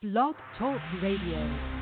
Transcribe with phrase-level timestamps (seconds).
[0.00, 1.77] Blog Talk Radio.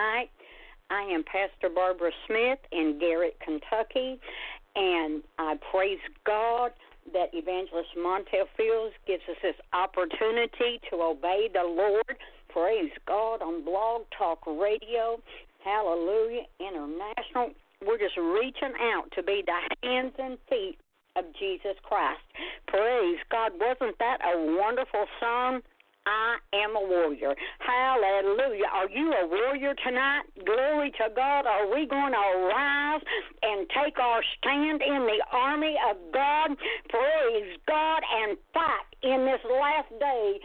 [0.00, 0.30] Tonight.
[0.90, 4.18] I am Pastor Barbara Smith in Garrett, Kentucky,
[4.74, 6.72] and I praise God
[7.12, 12.16] that Evangelist Montel Fields gives us this opportunity to obey the Lord.
[12.48, 15.20] Praise God on Blog Talk Radio.
[15.64, 16.42] Hallelujah.
[16.58, 17.54] International.
[17.86, 20.78] We're just reaching out to be the hands and feet
[21.16, 22.20] of Jesus Christ.
[22.66, 23.52] Praise God.
[23.60, 25.60] Wasn't that a wonderful song?
[26.06, 27.34] I am a warrior.
[27.58, 28.66] Hallelujah.
[28.72, 30.22] Are you a warrior tonight?
[30.44, 31.46] Glory to God.
[31.46, 33.02] Are we going to arise
[33.42, 36.56] and take our stand in the army of God?
[36.88, 40.40] Praise God and fight in this last day.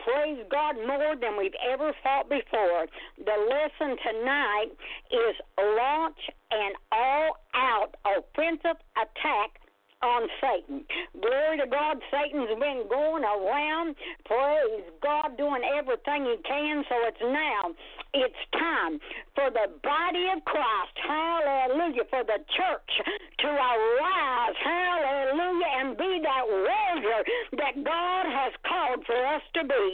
[0.00, 2.86] Praise God more than we've ever fought before.
[3.16, 4.68] The lesson tonight
[5.10, 6.18] is launch
[6.50, 9.60] an all out offensive attack
[10.04, 10.84] on Satan.
[11.16, 13.96] Glory to God, Satan's been going around,
[14.28, 17.72] praise God, doing everything he can, so it's now,
[18.12, 19.00] it's time
[19.34, 22.92] for the body of Christ, hallelujah, for the church
[23.40, 27.20] to arise, hallelujah, and be that warrior
[27.56, 29.84] that God has called for us to be.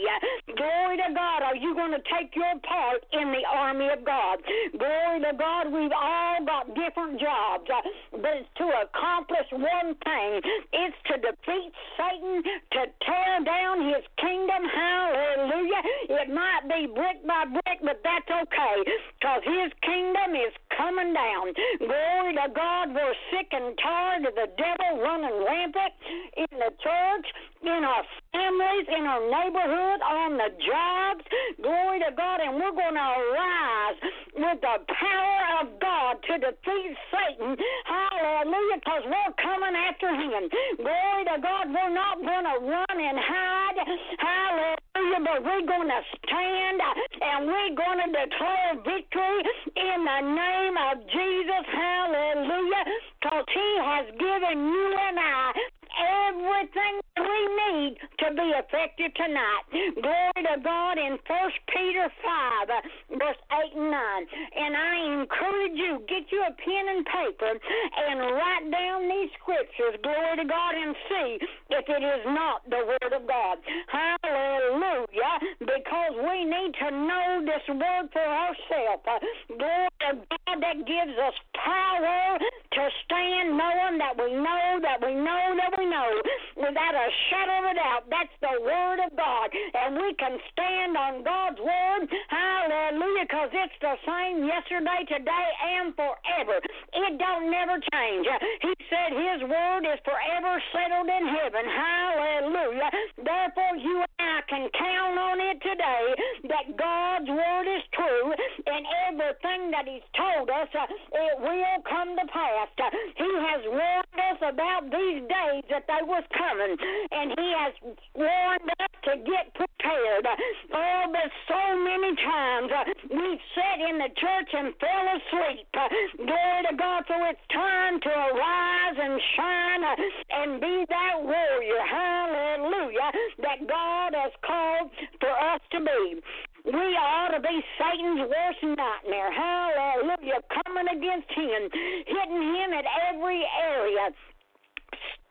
[0.61, 1.41] Glory to God.
[1.41, 4.37] Are you going to take your part in the army of God?
[4.77, 5.73] Glory to God.
[5.73, 7.81] We've all got different jobs, uh,
[8.21, 10.29] but it's to accomplish one thing.
[10.69, 14.61] It's to defeat Satan, to tear down his kingdom.
[14.69, 15.81] Hallelujah.
[16.21, 18.77] It might be brick by brick, but that's okay
[19.17, 21.57] because his kingdom is coming down.
[21.81, 22.93] Glory to God.
[22.93, 25.93] We're sick and tired of the devil running rampant
[26.37, 27.27] in the church,
[27.65, 31.23] in our families, in our neighborhood, on the jobs.
[31.61, 32.39] Glory to God.
[32.41, 33.97] And we're going to arise
[34.35, 37.55] with the power of God to defeat Satan.
[37.85, 38.79] Hallelujah.
[38.79, 40.49] Because we're coming after him.
[40.77, 41.71] Glory to God.
[41.71, 43.79] We're not going to run and hide.
[44.19, 45.21] Hallelujah.
[45.23, 46.79] But we're going to stand
[47.21, 49.39] and we're going to declare victory
[49.77, 51.63] in the name of Jesus.
[51.71, 52.83] Hallelujah.
[53.21, 55.53] Because he has given you and I
[55.91, 59.63] everything we need to be effective tonight.
[60.01, 64.25] Glory to God in First Peter 5, verse 8 and 9.
[64.57, 70.01] And I encourage you, get you a pen and paper and write down these scriptures,
[70.01, 71.29] glory to God, and see
[71.69, 73.57] if it is not the Word of God.
[73.87, 75.35] Hallelujah.
[75.59, 79.05] Because we need to know this Word for ourselves.
[79.47, 85.13] Glory to God that gives us power to stand knowing that we know that we
[85.13, 86.09] know that we know
[86.57, 88.03] without a shadow of a doubt.
[88.09, 89.47] That's the Word of God.
[89.51, 92.07] And we can stand on God's Word.
[92.29, 93.25] Hallelujah.
[93.27, 95.47] Because it's the same yesterday, today,
[95.79, 96.57] and forever.
[96.93, 98.27] It don't never change.
[98.61, 101.65] He said His Word is forever settled in heaven.
[101.65, 102.89] Hallelujah.
[103.17, 104.03] Therefore, you
[104.51, 106.05] can count on it today
[106.51, 108.35] that God's Word is true
[108.67, 112.67] and everything that He's told us, uh, it will come to pass.
[113.15, 116.75] He has warned us about these days that they was coming,
[117.15, 117.73] and He has
[118.11, 120.27] warned us to get prepared.
[120.75, 125.67] Oh, but so many times uh, we've sat in the church and fell asleep.
[125.73, 125.87] Uh,
[126.27, 129.95] glory to God, so it's time to arise and shine uh,
[130.43, 131.81] and be that warrior.
[131.87, 133.11] Hallelujah.
[133.39, 136.21] That God has called for us to be.
[136.65, 139.33] We ought to be Satan's worst nightmare.
[139.33, 140.45] Hallelujah.
[140.65, 141.69] Coming against him,
[142.05, 144.13] hitting him at every area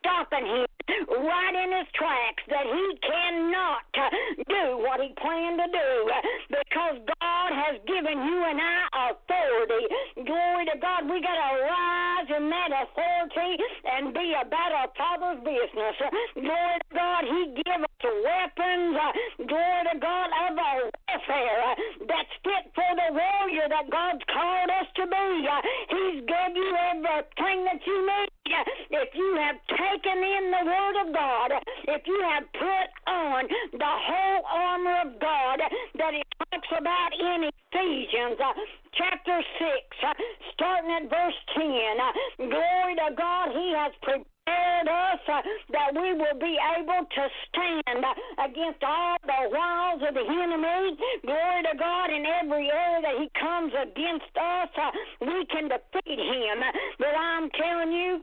[0.00, 0.66] stopping him
[1.08, 3.84] right in his tracks that he cannot
[4.48, 5.92] do what he planned to do
[6.50, 9.84] because God has given you and I authority.
[10.26, 11.06] Glory to God.
[11.06, 13.52] We got to rise in that authority
[13.86, 15.94] and be about our Father's business.
[16.34, 17.22] Glory to God.
[17.24, 18.96] He gives us weapons.
[19.46, 21.76] Glory to God of our warfare
[22.08, 25.28] that's fit for the warrior that God's called us to be.
[25.92, 28.39] He's given you everything that you need.
[28.90, 31.50] If you have taken in the Word of God,
[31.88, 35.60] if you have put on the whole armor of God
[35.98, 38.38] that it talks about in Ephesians
[38.94, 39.70] chapter 6,
[40.02, 40.14] uh,
[40.54, 46.38] starting at verse 10, glory to God, He has prepared us uh, that we will
[46.40, 48.04] be able to stand
[48.38, 50.96] against all the wiles of the enemy.
[51.22, 54.90] Glory to God in every area that he comes against us, uh,
[55.20, 56.58] we can defeat him.
[56.98, 58.20] But I'm telling you,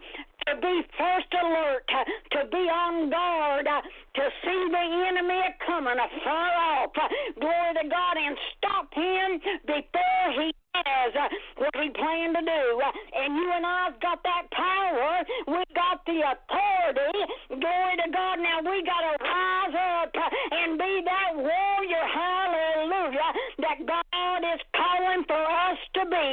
[0.48, 1.84] to be first alert,
[2.32, 6.92] to be on guard, to see the enemy coming afar off.
[7.40, 12.64] Glory to God and stop him before he has uh, what he planned to do.
[12.82, 12.92] Uh,
[13.24, 15.24] and you and I've got that power.
[15.48, 17.18] We got the authority.
[17.50, 18.36] Glory to God.
[18.40, 20.12] Now we got to rise up
[20.52, 22.06] and be that warrior.
[22.06, 23.32] Hallelujah.
[23.60, 26.30] That God is calling for us to be.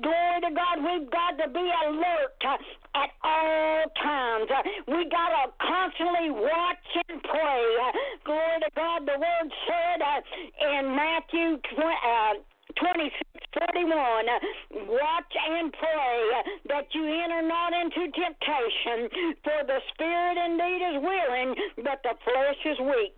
[0.00, 0.76] Glory to God.
[0.84, 2.36] We've got to be alert
[2.94, 4.50] at all times.
[4.88, 7.64] We got to constantly watch and pray.
[8.24, 9.06] Glory to God.
[9.06, 11.58] The word said uh, in Matthew
[12.76, 14.26] 26 41.
[14.86, 16.20] Watch and pray
[16.68, 19.10] that you enter not into temptation,
[19.42, 23.16] for the spirit indeed is willing, but the flesh is weak.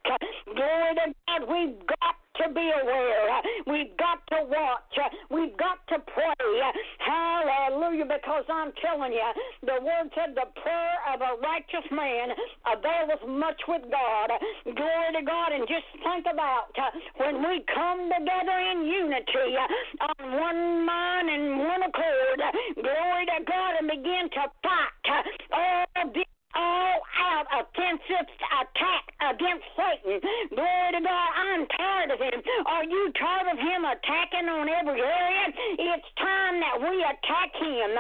[0.54, 1.40] Glory to God.
[1.48, 3.42] We've got to be aware.
[3.66, 4.96] We've got to watch.
[5.30, 6.60] We've got to pray.
[6.98, 8.06] Hallelujah.
[8.06, 9.30] Because I'm telling you,
[9.62, 12.32] the word said the prayer of a righteous man
[12.64, 14.30] availeth much with God.
[14.64, 15.52] Glory to God.
[15.52, 21.28] And just think about uh, when we come together in unity uh, on one mind
[21.28, 22.40] and one accord.
[22.80, 25.04] Glory to God and begin to fight
[25.52, 28.26] uh, all this all out offensive
[28.61, 30.21] attack against Satan.
[30.50, 31.28] Glory to God.
[31.32, 32.42] I'm tired of him.
[32.66, 35.47] Are you tired of him attacking on every area?
[35.78, 37.90] It's time that we attack him.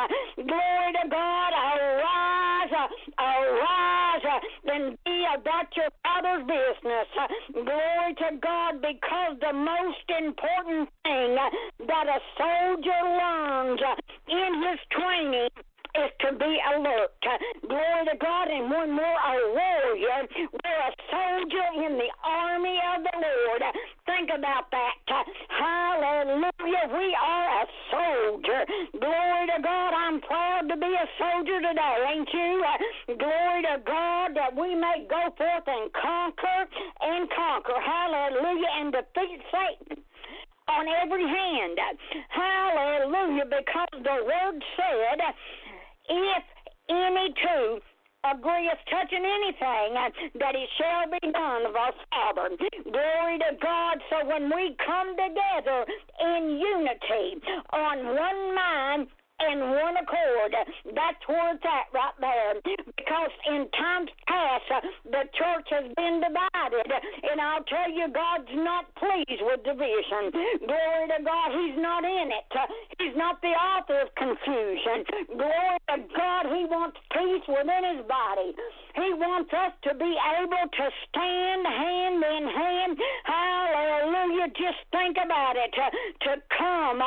[0.46, 1.50] Glory to God.
[1.52, 2.74] Arise,
[3.18, 4.26] arise,
[4.66, 7.08] and be about your Father's business.
[7.52, 11.36] Glory to God, because the most important thing
[11.86, 13.80] that a soldier learns
[14.28, 15.48] in his training
[15.94, 17.12] is to be alert.
[17.68, 18.48] Glory to God.
[18.48, 20.24] And one more, a warrior.
[20.36, 23.62] We're a soldier in the army of the Lord.
[24.06, 24.94] Think about that.
[25.48, 26.86] Hallelujah.
[26.96, 28.64] We are a soldier.
[28.98, 29.92] Glory to God.
[29.92, 32.64] I'm proud to be a soldier today, ain't you?
[33.18, 36.68] Glory to God that we may go forth and conquer
[37.00, 37.78] and conquer.
[37.80, 38.72] Hallelujah.
[38.80, 40.02] And defeat Satan
[40.68, 41.78] on every hand.
[42.28, 43.44] Hallelujah.
[43.44, 45.20] Because the word said,
[46.08, 46.44] if
[46.88, 47.80] any two
[48.24, 52.56] agreeth touching anything, uh, that it shall be done of our Father.
[52.84, 53.98] Glory to God.
[54.10, 55.86] So when we come together
[56.20, 57.42] in unity
[57.72, 59.08] on one mind
[59.50, 60.54] in one accord.
[60.94, 62.54] That's where it's at right there.
[62.62, 64.68] Because in times past,
[65.04, 66.86] the church has been divided.
[67.30, 70.30] And I'll tell you, God's not pleased with division.
[70.66, 72.46] Glory to God, He's not in it.
[72.98, 75.04] He's not the author of confusion.
[75.34, 78.54] Glory to God, He wants peace within His body.
[78.94, 82.98] He wants us to be able to stand hand in hand.
[83.24, 84.48] Hallelujah.
[84.52, 85.72] Just think about it.
[85.72, 85.86] To,
[86.28, 87.00] to come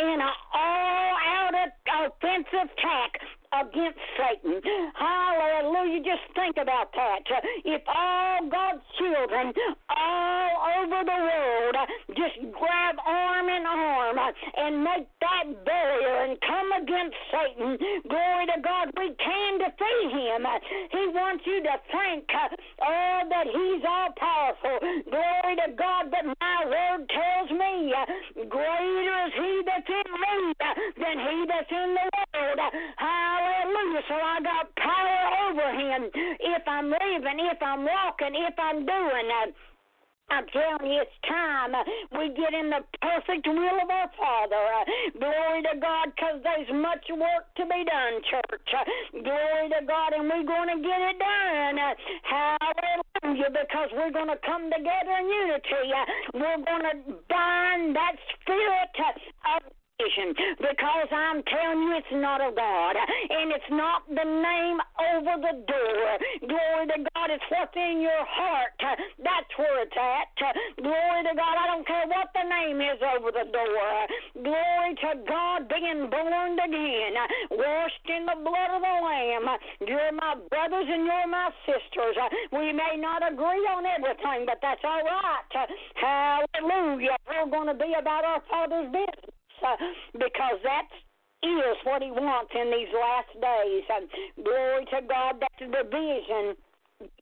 [0.00, 3.20] in an all out offensive attack
[3.52, 4.60] against Satan.
[4.98, 6.02] Hallelujah.
[6.02, 7.20] Just think about that.
[7.64, 9.54] If all God's children
[9.88, 11.76] all over the world
[12.16, 14.18] just grab arm in arm
[14.56, 17.78] and make that barrier and come against Satan,
[18.08, 20.46] glory to God, we can defeat him.
[20.90, 22.28] He wants you to think,
[22.86, 24.78] oh, that he's all powerful.
[25.10, 27.92] Glory to God, but my word tells me,
[28.48, 30.36] greater is he that's in me
[30.96, 32.60] than he that's in the world.
[32.96, 33.56] Hallelujah.
[33.66, 34.02] Hallelujah.
[34.08, 39.28] So I got power over him if I'm living, if I'm walking, if I'm doing.
[40.28, 41.70] I'm telling you, it's time
[42.18, 44.66] we get in the perfect will of our Father.
[45.18, 48.70] Glory to God, because there's much work to be done, church.
[49.22, 51.78] Glory to God, and we're going to get it done.
[52.26, 55.94] Hallelujah, because we're going to come together in unity.
[56.34, 56.96] We're going to
[57.30, 58.98] bind that spirit
[59.54, 59.62] of
[59.96, 65.56] because I'm telling you it's not of God and it's not the name over the
[65.64, 66.04] door.
[66.44, 68.76] Glory to God, it's what's in your heart.
[69.16, 70.28] That's where it's at.
[70.76, 73.96] Glory to God, I don't care what the name is over the door.
[74.44, 77.16] Glory to God, being born again,
[77.56, 79.48] washed in the blood of the Lamb.
[79.80, 82.16] You're my brothers and you're my sisters.
[82.52, 85.48] We may not agree on everything, but that's all right.
[85.96, 87.16] Hallelujah.
[87.28, 89.35] We're going to be about our Father's business
[90.12, 90.92] because that's
[91.42, 93.84] is what he wants in these last days.
[93.86, 96.56] Uh, glory to God, that's the vision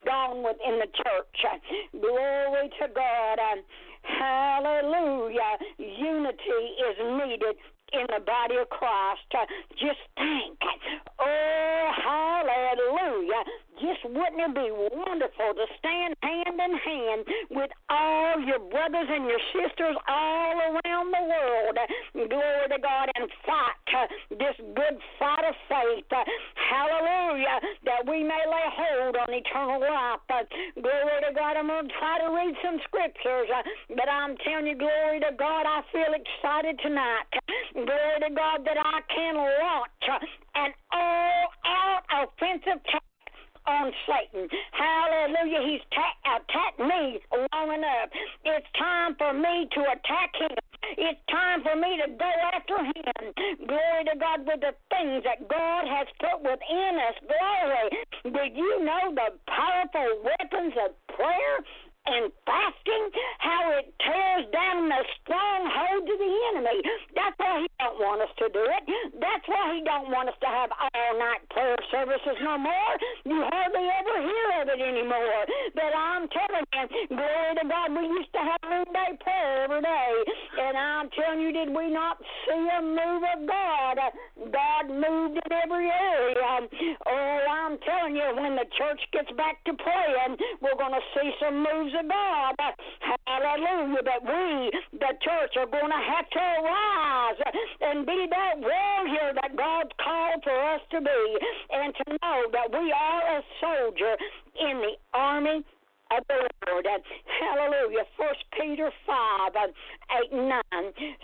[0.07, 1.39] gone within the church.
[1.45, 1.59] Uh,
[1.99, 3.39] glory to God.
[3.39, 3.59] Uh,
[4.03, 5.59] hallelujah.
[5.79, 7.57] Unity is needed
[7.93, 9.29] in the body of Christ.
[9.35, 10.59] Uh, just think.
[11.19, 13.45] Oh, hallelujah.
[13.81, 19.27] Just wouldn't it be wonderful to stand hand in hand with all your brothers and
[19.27, 21.77] your sisters all around the world?
[22.15, 26.07] Glory to God and fight uh, this good fight of faith.
[26.11, 26.23] Uh,
[26.55, 27.59] hallelujah.
[27.85, 30.23] That we may lay hold on eternal life.
[30.31, 30.47] Uh,
[30.79, 31.57] glory to God.
[31.57, 33.49] I'm going to try to read some scriptures,
[33.91, 37.27] but I'm telling you, glory to God, I feel excited tonight.
[37.75, 40.23] Glory to God that I can launch
[40.55, 42.83] an all out offensive
[43.67, 44.49] on Satan.
[44.73, 45.63] Hallelujah.
[45.65, 48.09] He's ta- uh, attacked me long enough.
[48.45, 50.57] It's time for me to attack him.
[50.99, 53.23] It's time for me to go after him.
[53.67, 57.17] Glory to God with the things that God has put within us.
[57.25, 57.89] Glory.
[58.25, 61.65] Did you know the powerful weapons of prayer?
[62.07, 66.83] and fasting, how it tears down the strongholds of the enemy.
[67.17, 68.83] That's why he don't want us to do it.
[69.19, 72.93] That's why he don't want us to have all night prayer services no more.
[73.25, 75.41] You hardly ever hear of it anymore.
[75.75, 76.85] But I'm telling you,
[77.17, 80.13] glory to God, we used to have noonday prayer every day.
[80.61, 83.97] And I'm telling you, did we not see a move of God?
[84.51, 86.69] God moved in every area.
[87.07, 91.31] Oh, I'm telling you, when the church gets back to praying, we're going to see
[91.43, 92.55] some moves of God.
[93.27, 94.03] Hallelujah.
[94.05, 97.39] That we, the church, are going to have to arise
[97.81, 101.39] and be that warrior that God called for us to be
[101.73, 104.17] and to know that we are a soldier
[104.61, 105.65] in the army
[106.11, 106.87] of the Lord.
[107.41, 108.05] Hallelujah.
[108.17, 110.63] First Peter 5, 8 and 9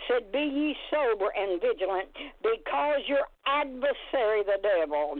[0.07, 2.09] said, Be ye sober and vigilant,
[2.41, 5.17] because your adversary, the devil,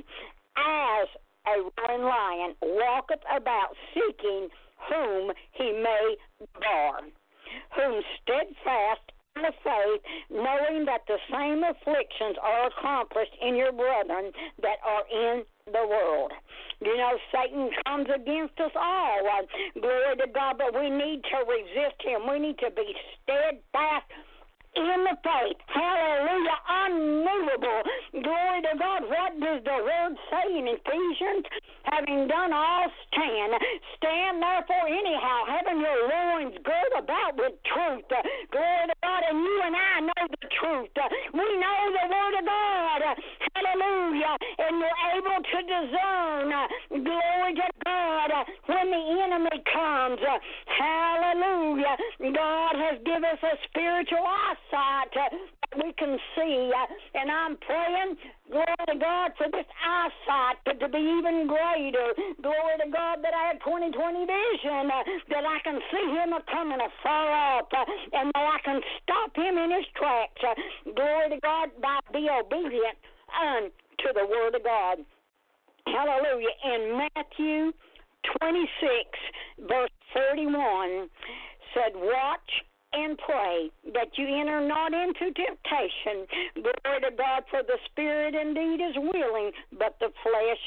[0.58, 1.08] as
[1.48, 4.50] a roaring lion, walketh about seeking
[4.90, 7.02] whom he may devour.
[7.76, 14.78] whom steadfast the faith, knowing that the same afflictions are accomplished in your brethren that
[14.86, 16.32] are in the world.
[16.82, 19.20] You know, Satan comes against us all.
[19.80, 22.28] Glory to God, but we need to resist him.
[22.30, 24.10] We need to be steadfast
[24.76, 25.60] in the faith.
[25.68, 26.58] Hallelujah.
[26.68, 27.82] Unmovable.
[28.24, 29.04] Glory to God.
[29.04, 31.46] What does the word say in Ephesians?
[31.92, 33.54] Having done all stand.
[33.98, 38.08] Stand therefore anyhow, having your loins girt about with truth.
[38.52, 39.22] Glory to God.
[39.28, 40.96] And you and I know the truth.
[41.34, 43.02] We know the word of God.
[43.56, 44.36] Hallelujah.
[44.60, 46.48] And you're able to discern.
[46.90, 48.32] Glory to God.
[48.68, 50.20] When the enemy comes.
[50.80, 51.96] Hallelujah.
[52.34, 55.36] God has given us a spiritual eyesight eyesight uh,
[55.84, 56.72] we can see.
[56.72, 58.16] Uh, and I'm praying,
[58.52, 62.14] glory to God, for this eyesight but to be even greater.
[62.42, 66.80] Glory to God that I have 2020 vision, uh, that I can see him coming
[66.80, 70.42] afar uh, and that I can stop him in his tracks.
[70.96, 72.98] Glory to God, by be obedient
[73.32, 74.98] unto the word of God.
[75.88, 76.56] Hallelujah.
[76.66, 77.72] In Matthew
[78.40, 81.10] 26, verse 41,
[81.74, 82.52] said, Watch
[82.94, 86.28] and pray that you enter not into temptation.
[86.56, 90.64] Glory to God, for the spirit indeed is willing, but the flesh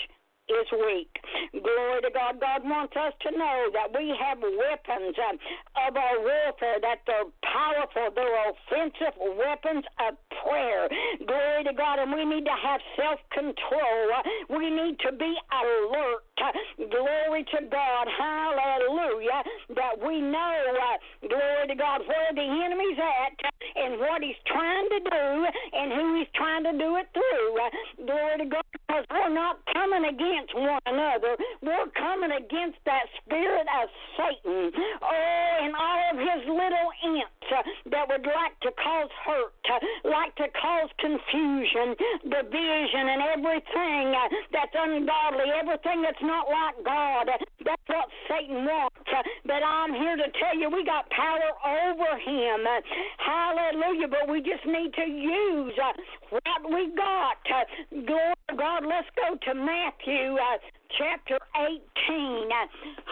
[0.48, 1.12] is weak.
[1.52, 2.40] Glory to God.
[2.40, 7.30] God wants us to know that we have weapons uh, of our warfare, that they're
[7.40, 10.88] powerful, they're offensive weapons of prayer.
[11.24, 11.98] Glory to God.
[11.98, 14.04] And we need to have self control.
[14.50, 16.24] We need to be alert.
[16.76, 18.06] Glory to God.
[18.18, 19.40] Hallelujah.
[19.76, 23.32] That we know, uh, glory to God, where the enemy's at
[23.76, 25.24] and what he's trying to do
[25.72, 28.06] and who he's trying to do it through.
[28.06, 28.62] Glory to God.
[28.86, 31.36] Because we're not coming again against one another.
[31.62, 33.88] We're coming against that spirit of
[34.18, 34.72] Satan.
[35.02, 37.33] Oh, and all of his little imps
[37.90, 44.28] that would like to cause hurt, uh, like to cause confusion, division, and everything uh,
[44.52, 47.28] that's ungodly, everything that's not like God.
[47.64, 48.97] That's what Satan wants.
[49.08, 52.66] Uh, but I'm here to tell you we got power over him.
[52.66, 52.80] Uh,
[53.19, 54.08] hallelujah.
[54.08, 55.92] But we just need to use uh,
[56.30, 57.38] what we got.
[57.90, 58.84] Glory to God.
[58.86, 60.58] Let's go to Matthew uh,
[60.99, 62.49] chapter 18.
[62.49, 62.66] Uh,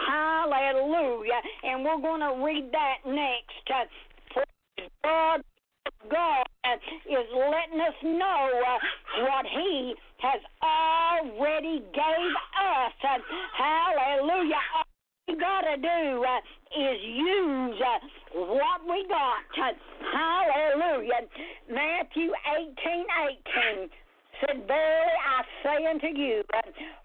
[0.07, 1.41] hallelujah.
[1.63, 3.91] And we're going to read that next.
[5.03, 5.41] God,
[6.09, 6.43] God
[7.09, 13.21] is letting us know uh, what He has already gave us.
[13.57, 14.61] Hallelujah.
[14.75, 14.83] All
[15.27, 16.39] we got to do uh,
[16.79, 17.99] is use uh,
[18.39, 19.75] what we got.
[20.11, 21.27] hallelujah.
[21.69, 23.05] Matthew 18
[23.77, 23.89] 18
[24.47, 26.43] said, Verily I say unto you,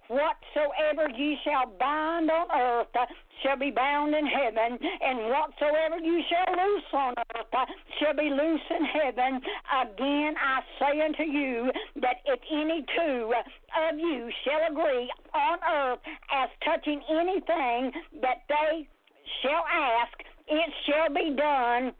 [0.08, 3.08] whatsoever ye shall bind on earth
[3.42, 7.68] shall be bound in heaven, and whatsoever you shall loose on earth
[8.00, 9.40] shall be loose in heaven.
[9.82, 11.70] Again I say unto you
[12.02, 16.00] that if any two of you shall agree on earth
[16.32, 18.88] as touching anything that they
[19.42, 21.92] shall ask, it shall be done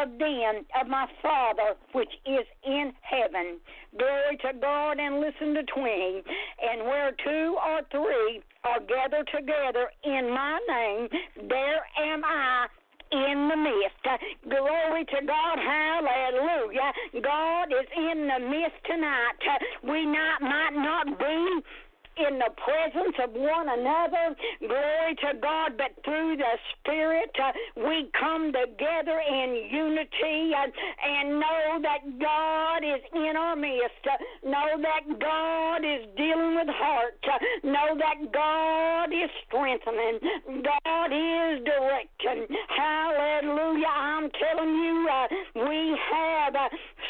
[0.00, 3.58] of them of my Father which is in heaven.
[3.96, 6.22] Glory to God and listen to 20.
[6.62, 11.08] And where two or three are gathered together in my name,
[11.48, 12.66] there am I
[13.12, 14.02] in the midst.
[14.48, 15.58] Glory to God.
[15.58, 16.90] Hallelujah.
[17.22, 19.38] God is in the midst tonight.
[19.82, 21.60] We not might not be
[22.16, 24.36] in the presence of one another.
[24.60, 25.76] Glory to God.
[25.76, 30.68] But through the Spirit, uh, we come together in unity uh,
[31.02, 34.04] and know that God is in our midst.
[34.04, 37.24] Uh, know that God is dealing with hearts.
[37.24, 40.18] Uh, know that God is strengthening.
[40.62, 42.46] God is directing.
[42.68, 43.86] Hallelujah.
[43.94, 45.26] I'm telling you, uh,
[45.66, 46.54] we have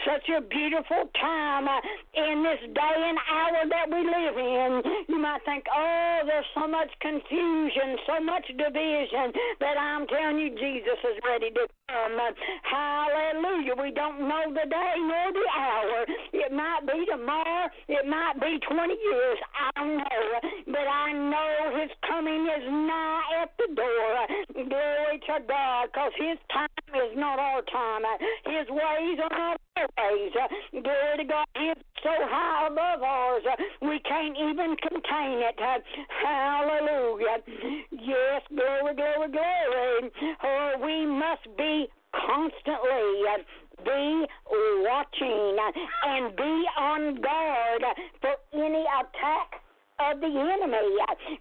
[0.05, 1.81] such a beautiful time uh,
[2.15, 4.71] in this day and hour that we live in.
[5.09, 10.51] You might think, oh, there's so much confusion, so much division, but I'm telling you,
[10.51, 12.21] Jesus is ready to come.
[12.69, 13.75] Hallelujah.
[13.81, 16.05] We don't know the day nor the hour.
[16.33, 19.39] It might be tomorrow, it might be 20 years.
[19.57, 20.29] I don't know.
[20.67, 24.67] But I know his coming is nigh at the door.
[24.69, 28.03] Glory to God, because his time is not our time.
[28.45, 31.47] His ways are not Glory to God.
[31.57, 35.59] Is so high above ours, uh, we can't even contain it.
[35.59, 35.79] Uh,
[36.23, 37.43] hallelujah.
[37.91, 40.11] Yes, glory, glory, glory.
[40.45, 43.43] Oh, we must be constantly uh,
[43.85, 44.27] be
[44.87, 45.57] watching
[46.05, 47.83] and be on guard
[48.21, 49.61] for any attack
[49.99, 50.99] of the enemy.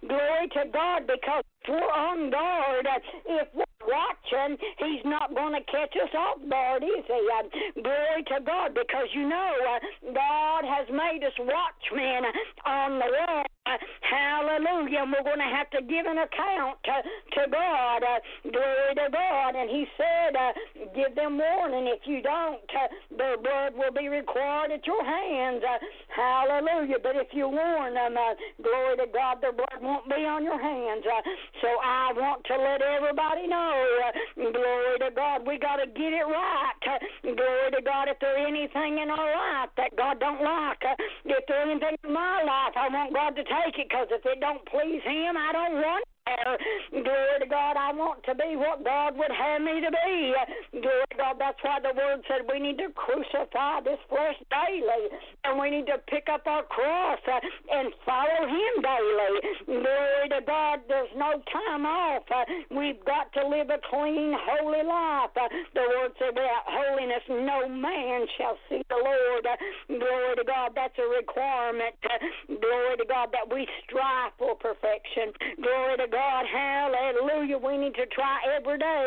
[0.08, 2.86] Glory to God, because we're on guard.
[3.26, 7.28] If we're watching, He's not going to catch us off guard, is He?
[7.38, 12.24] Um, glory to God, because you know uh, God has made us watchmen
[12.66, 13.44] on the wall.
[13.64, 15.08] Hallelujah.
[15.08, 16.96] And we're going to have to give an account to,
[17.40, 18.02] to God.
[18.04, 18.20] Uh,
[18.52, 19.56] glory to God.
[19.56, 20.52] And He said, uh,
[20.94, 21.88] Give them warning.
[21.88, 25.64] If you don't, uh, their blood will be required at your hands.
[25.64, 25.80] Uh,
[26.12, 27.00] hallelujah.
[27.02, 30.60] But if you warn them, uh, glory to God, their blood won't be on your
[30.60, 31.04] hands.
[31.08, 31.22] Uh,
[31.62, 33.72] so I want to let everybody know,
[34.04, 36.84] uh, glory to God, we got to get it right.
[36.84, 40.94] Uh, glory to God, if there's anything in our life that God don't like, uh,
[41.24, 44.40] if there's anything in my life, I want God to take it because if it
[44.40, 46.13] don't please Him, I don't want it.
[46.24, 50.32] Glory to God, I want to be what God would have me to be.
[50.80, 55.12] Glory to God, that's why the Word said we need to crucify this flesh daily,
[55.44, 59.84] and we need to pick up our cross uh, and follow Him daily.
[59.84, 62.24] Glory to God, there's no time off.
[62.72, 65.36] We've got to live a clean, holy life.
[65.36, 69.44] The Word said, without holiness, no man shall see the Lord.
[69.92, 72.00] Glory to God, that's a requirement.
[72.48, 75.36] Glory to God, that we strive for perfection.
[75.60, 77.58] Glory to God, hallelujah.
[77.58, 79.06] We need to try every day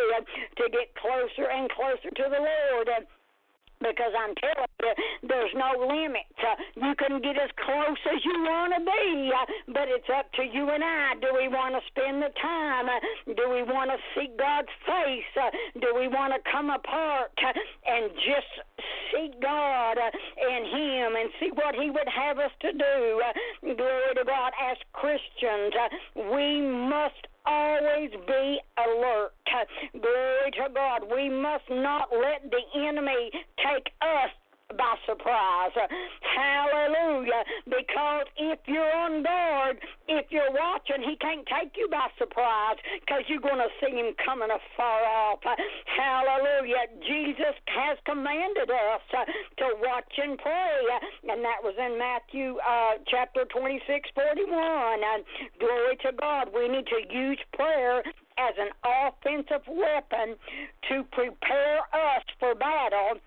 [0.57, 2.89] to get closer and closer to the Lord
[3.79, 4.93] because I'm telling you,
[5.29, 6.25] there's no limit.
[6.75, 9.31] You can get as close as you want to be,
[9.71, 11.13] but it's up to you and I.
[11.21, 12.89] Do we want to spend the time?
[13.37, 15.29] Do we want to seek God's face?
[15.79, 17.31] Do we want to come apart
[17.85, 18.49] and just
[19.13, 23.21] seek God uh, and Him and see what He would have us to do?
[23.21, 24.51] Uh, glory to God.
[24.61, 29.31] As Christians, uh, we must always be alert.
[29.93, 31.01] Glory to God.
[31.13, 33.31] We must not let the enemy
[33.63, 34.29] take us
[34.75, 35.71] by surprise.
[36.35, 37.43] Hallelujah.
[37.65, 43.23] Because if you're on guard, if you're watching, he can't take you by surprise because
[43.27, 45.39] you're going to see him coming afar off.
[45.85, 46.91] Hallelujah.
[47.07, 49.01] Jesus has commanded us
[49.57, 50.83] to watch and pray.
[51.29, 54.99] And that was in Matthew uh, chapter 26, 41.
[54.99, 55.23] And
[55.59, 56.49] glory to God.
[56.53, 58.03] We need to use prayer
[58.37, 60.35] as an offensive weapon
[60.89, 63.19] to prepare us for battle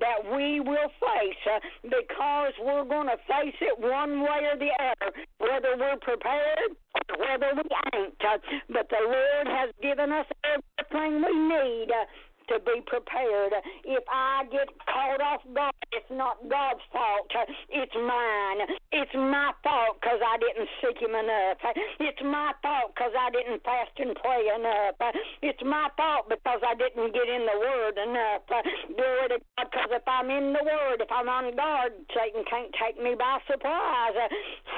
[0.00, 4.70] that we will face uh, because we're going to face it one way or the
[4.78, 6.76] other, whether we're prepared
[7.08, 8.14] or whether we ain't.
[8.20, 11.88] Uh, but the Lord has given us everything we need.
[11.90, 12.04] Uh,
[12.48, 13.52] to be prepared.
[13.84, 17.30] If I get caught off guard, it's not God's fault.
[17.70, 18.66] It's mine.
[18.92, 21.58] It's my fault because I didn't seek Him enough.
[22.00, 24.98] It's my fault because I didn't fast and pray enough.
[25.42, 28.46] It's my fault because I didn't get in the Word enough.
[28.48, 32.72] Glory to God, because if I'm in the Word, if I'm on guard, Satan can't
[32.76, 34.16] take me by surprise.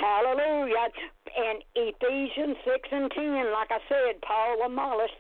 [0.01, 0.93] Hallelujah.
[1.29, 5.15] And Ephesians 6 and 10, like I said, Paul demolished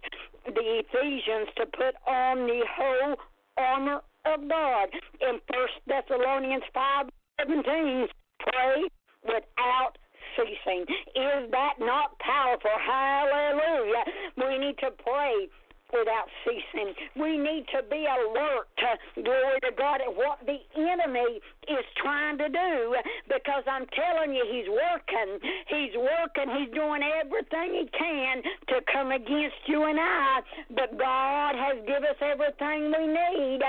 [0.54, 3.16] the Ephesians to put on the whole
[3.56, 4.88] armor of God.
[5.20, 7.06] In First Thessalonians five
[7.38, 8.06] seventeen,
[8.40, 8.88] pray
[9.24, 9.98] without
[10.36, 10.84] ceasing.
[11.14, 12.70] Is that not powerful?
[12.78, 14.04] Hallelujah.
[14.36, 15.48] We need to pray
[15.92, 16.92] without ceasing.
[17.16, 18.68] We need to be alert,
[19.14, 22.96] glory to God, at what the enemy is trying to do
[23.28, 25.40] because I'm telling you, he's working.
[25.68, 26.48] He's working.
[26.56, 30.40] He's doing everything he can to come against you and I.
[30.70, 33.60] But God has given us everything we need.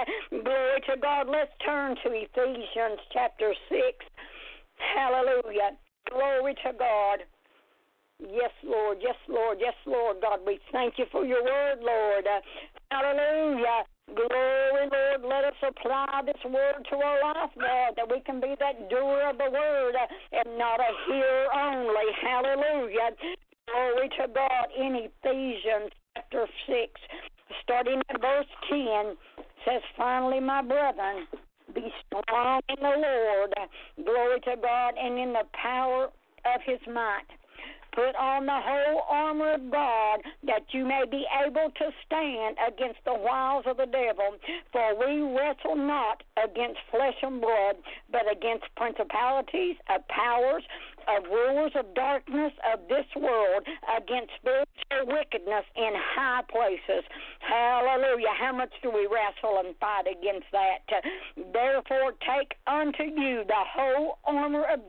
[0.44, 1.28] Glory to God.
[1.30, 3.82] Let's turn to Ephesians chapter 6.
[4.96, 5.76] Hallelujah.
[6.10, 7.20] Glory to God.
[8.20, 8.98] Yes, Lord.
[9.02, 9.58] Yes, Lord.
[9.62, 10.18] Yes, Lord.
[10.22, 12.28] God, we thank you for your word, Lord.
[12.28, 12.42] Uh,
[12.92, 13.84] hallelujah.
[14.14, 15.22] Glory, Lord.
[15.24, 19.30] Let us apply this word to our life, Lord, that we can be that doer
[19.30, 22.12] of the word uh, and not a hearer only.
[22.22, 23.12] Hallelujah.
[23.72, 26.78] Glory to God in Ephesians chapter 6,
[27.64, 29.16] starting at verse 10,
[29.64, 31.28] says, Finally, my brethren,
[31.74, 33.54] be strong in the Lord.
[34.04, 36.10] Glory to God and in the power
[36.46, 37.30] of his might.
[38.00, 43.04] Put on the whole armor of God that you may be able to stand against
[43.04, 44.40] the wiles of the devil.
[44.72, 47.76] For we wrestle not against flesh and blood,
[48.10, 50.64] but against principalities, of powers,
[51.10, 57.04] of rulers of darkness of this world, against spiritual wickedness in high places.
[57.40, 58.32] Hallelujah.
[58.40, 60.88] How much do we wrestle and fight against that?
[61.52, 64.80] Therefore, take unto you the whole armor of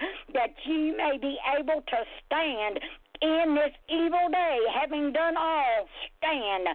[0.34, 2.80] that ye may be able to stand
[3.22, 6.66] in this evil day, having done all, stand.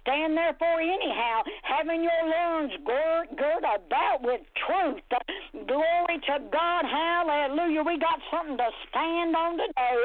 [0.00, 3.28] stand therefore anyhow, having your loins girt,
[3.62, 5.00] about with truth.
[5.52, 6.84] Glory to God.
[6.84, 7.82] Hallelujah.
[7.82, 9.96] We got something to stand on today.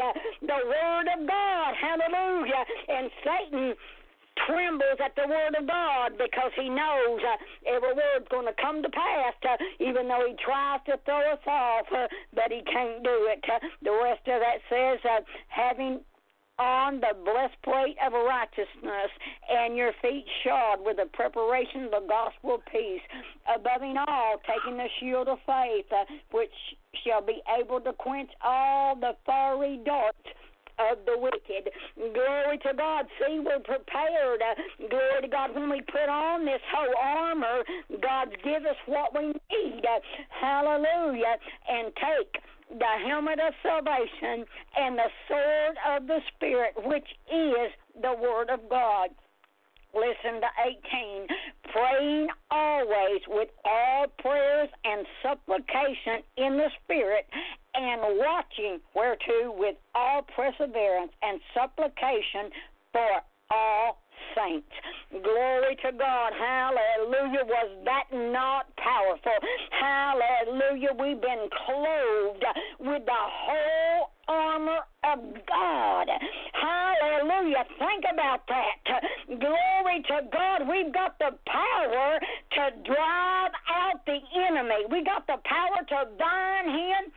[0.41, 1.73] The Word of God.
[1.79, 2.63] Hallelujah.
[2.89, 3.73] And Satan
[4.47, 7.35] trembles at the word of God because he knows uh,
[7.67, 11.43] every word's going to come to pass, uh, even though he tries to throw us
[11.45, 13.43] off, uh, but he can't do it.
[13.43, 15.99] Uh, the rest of that says, uh, having
[16.59, 19.11] on the breastplate of righteousness
[19.47, 23.01] and your feet shod with the preparation of the gospel of peace.
[23.53, 26.49] Above all, taking the shield of faith, uh, which
[27.05, 30.17] shall be able to quench all the fiery darts
[30.79, 31.71] of the wicked.
[31.95, 33.05] Glory to God.
[33.19, 34.41] See, we're prepared.
[34.89, 35.55] Glory to God.
[35.55, 37.63] When we put on this whole armor,
[38.01, 39.83] God's give us what we need.
[40.29, 41.37] Hallelujah.
[41.69, 48.13] And take the helmet of salvation and the sword of the Spirit, which is the
[48.19, 49.09] Word of God.
[49.93, 51.27] Listen to 18.
[51.71, 57.27] Praying always with all prayers and supplication in the Spirit,
[57.73, 62.49] and watching whereto with all perseverance and supplication
[62.91, 63.21] for
[63.51, 64.01] all
[64.35, 64.67] saints.
[65.11, 66.33] Glory to God.
[66.33, 67.45] Hallelujah.
[67.45, 69.37] Was that not powerful?
[69.71, 70.93] Hallelujah.
[70.99, 72.45] We've been clothed
[72.79, 76.07] with the whole armor of God.
[76.53, 77.65] Hallelujah.
[77.79, 79.01] Think about that.
[79.27, 80.67] Glory to God.
[80.69, 84.85] We've got the power to drive out the enemy.
[84.91, 87.11] We got the power to bind him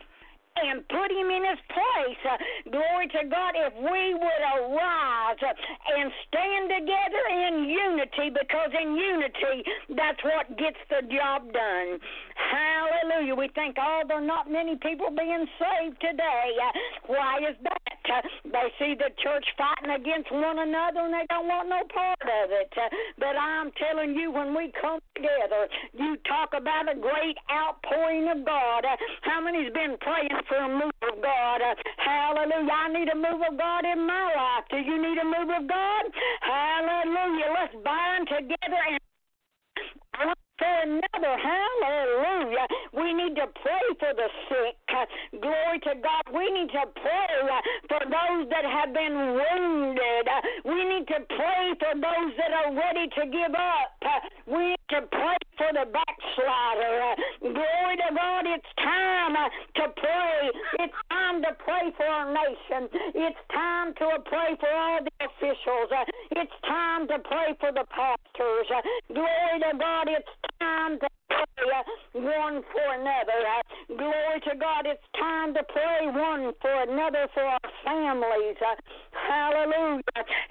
[0.56, 2.22] and put him in his place.
[2.70, 3.54] Glory to God.
[3.56, 4.99] If we would arise
[5.42, 9.64] and stand together in unity, because in unity,
[9.96, 11.98] that's what gets the job done.
[12.34, 13.34] Hallelujah.
[13.34, 16.56] We think, oh, there are not many people being saved today.
[17.06, 17.89] Why is that?
[18.08, 22.22] Uh, they see the church fighting against one another and they don't want no part
[22.22, 22.72] of it.
[22.76, 28.28] Uh, but I'm telling you, when we come together, you talk about a great outpouring
[28.28, 28.84] of God.
[28.84, 31.60] Uh, how many's been praying for a move of God?
[31.60, 32.72] Uh, hallelujah.
[32.72, 34.64] I need a move of God in my life.
[34.70, 36.04] Do you need a move of God?
[36.40, 37.48] Hallelujah.
[37.54, 39.00] Let's bind together and
[40.60, 41.34] for another.
[41.40, 42.68] Hallelujah.
[42.92, 44.76] We need to pray for the sick.
[45.40, 46.24] Glory to God.
[46.28, 50.26] We need to pray uh, for those that have been wounded.
[50.68, 53.96] We need to pray for those that are ready to give up.
[54.46, 56.94] We need to pray for the backslider.
[57.04, 58.48] Uh, glory to God.
[58.48, 60.48] It's time uh, to pray.
[60.80, 62.88] It's time to pray for our nation.
[63.12, 65.92] It's time to pray for all the officials.
[65.92, 66.08] Uh,
[66.40, 68.66] it's time to pray for the pastors.
[69.12, 70.08] Glory to God.
[70.08, 71.50] It's time to pray
[72.12, 73.40] one for another.
[73.46, 73.62] Uh,
[73.96, 74.86] glory to God.
[74.86, 78.58] It's time to pray one for another for our families.
[78.60, 78.74] Uh,
[79.14, 80.02] hallelujah.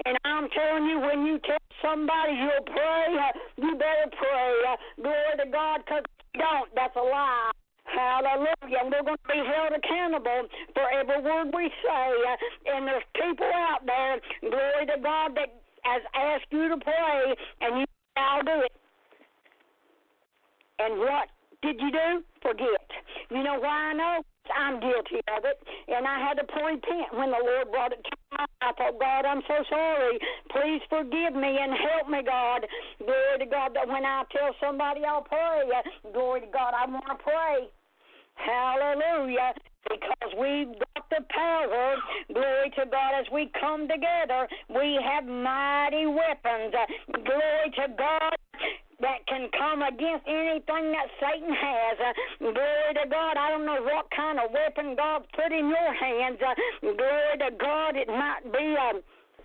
[0.06, 4.54] And I'm telling you, when you tell somebody you'll pray, uh, you better pray.
[5.02, 7.52] Glory to God, because don't, that's a lie.
[7.86, 8.86] Hallelujah.
[8.86, 12.10] We're going to be held accountable for every word we say.
[12.72, 15.50] And there's people out there, glory to God, that
[15.84, 18.79] has asked you to pray, and you shall do it.
[20.80, 21.28] And what
[21.62, 22.24] did you do?
[22.42, 22.88] Forget.
[23.30, 24.24] You know why I know?
[24.56, 25.60] I'm guilty of it.
[25.88, 28.46] And I had to repent when the Lord brought it to me.
[28.62, 30.20] I thought, God, I'm so sorry.
[30.50, 32.66] Please forgive me and help me, God.
[32.98, 35.68] Glory to God that when I tell somebody I'll pray,
[36.14, 37.68] glory to God, I want to pray.
[38.36, 39.54] Hallelujah.
[39.90, 41.96] Because we've got the power,
[42.34, 46.74] glory to God, as we come together, we have mighty weapons.
[47.12, 48.39] Glory to God
[49.02, 51.96] that can come against anything that Satan has.
[52.00, 53.38] Uh, glory to God.
[53.38, 56.40] I don't know what kind of weapon God put in your hands.
[56.42, 57.96] Uh, glory to God.
[57.96, 59.00] It might be a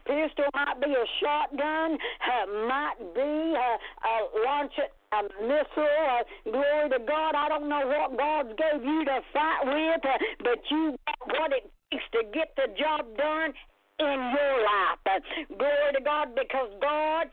[0.05, 4.15] pistol, might be a shotgun, uh, might be a, a
[4.45, 5.87] launch a missile.
[5.87, 7.35] Uh, glory to God.
[7.35, 11.53] I don't know what God gave you to fight with, uh, but you got what
[11.53, 13.55] it takes to get the job done
[14.01, 14.99] in your life.
[15.07, 15.21] Uh,
[15.57, 17.27] glory to God, because God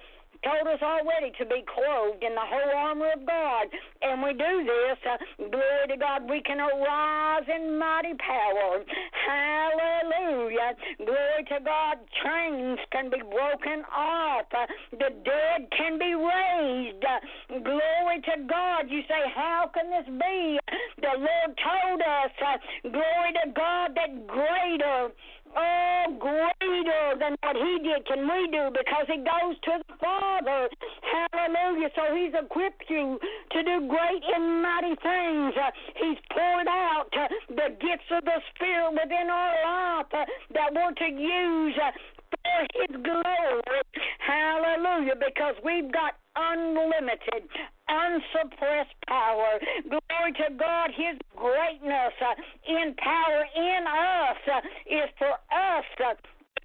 [0.43, 3.67] told us already to be clothed in the whole armor of God.
[4.01, 5.17] And we do this, uh,
[5.49, 8.83] glory to God, we can arise in mighty power.
[9.27, 10.73] Hallelujah.
[10.97, 17.03] Glory to God, chains can be broken off, uh, the dead can be raised.
[17.05, 18.89] Uh, glory to God.
[18.89, 20.59] You say, How can this be?
[21.01, 25.09] The Lord told us, uh, glory to God, that greater
[25.55, 30.69] oh, greater than what he did can we do because he goes to the Father.
[31.01, 31.89] Hallelujah.
[31.95, 33.19] So he's equipped you
[33.51, 35.53] to do great and mighty things.
[35.95, 37.07] He's poured out
[37.49, 43.81] the gifts of the Spirit within our life that we're to use for his glory.
[44.19, 47.49] Hallelujah, because we've got unlimited,
[47.91, 49.59] unsuppressed power.
[49.83, 52.33] Glory to God, His greatness uh,
[52.67, 55.85] in power in us uh, is for us.
[55.99, 56.15] Uh,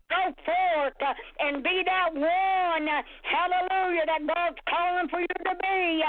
[0.08, 0.94] go forth
[1.40, 2.86] and be that one,
[3.26, 6.02] hallelujah, that God's calling for you to be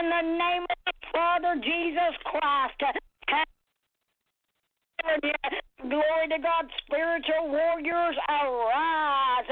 [0.00, 2.80] in the name of the Father Jesus Christ.
[5.82, 9.50] Glory to God, spiritual warriors, arise,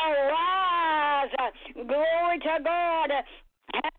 [0.00, 3.10] arise, glory to God.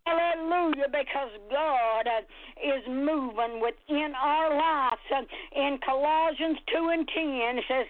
[0.06, 2.22] Hallelujah, because God uh,
[2.64, 5.02] is moving within our lives.
[5.14, 5.22] Uh,
[5.56, 7.24] in Colossians 2 and 10,
[7.58, 7.86] it says,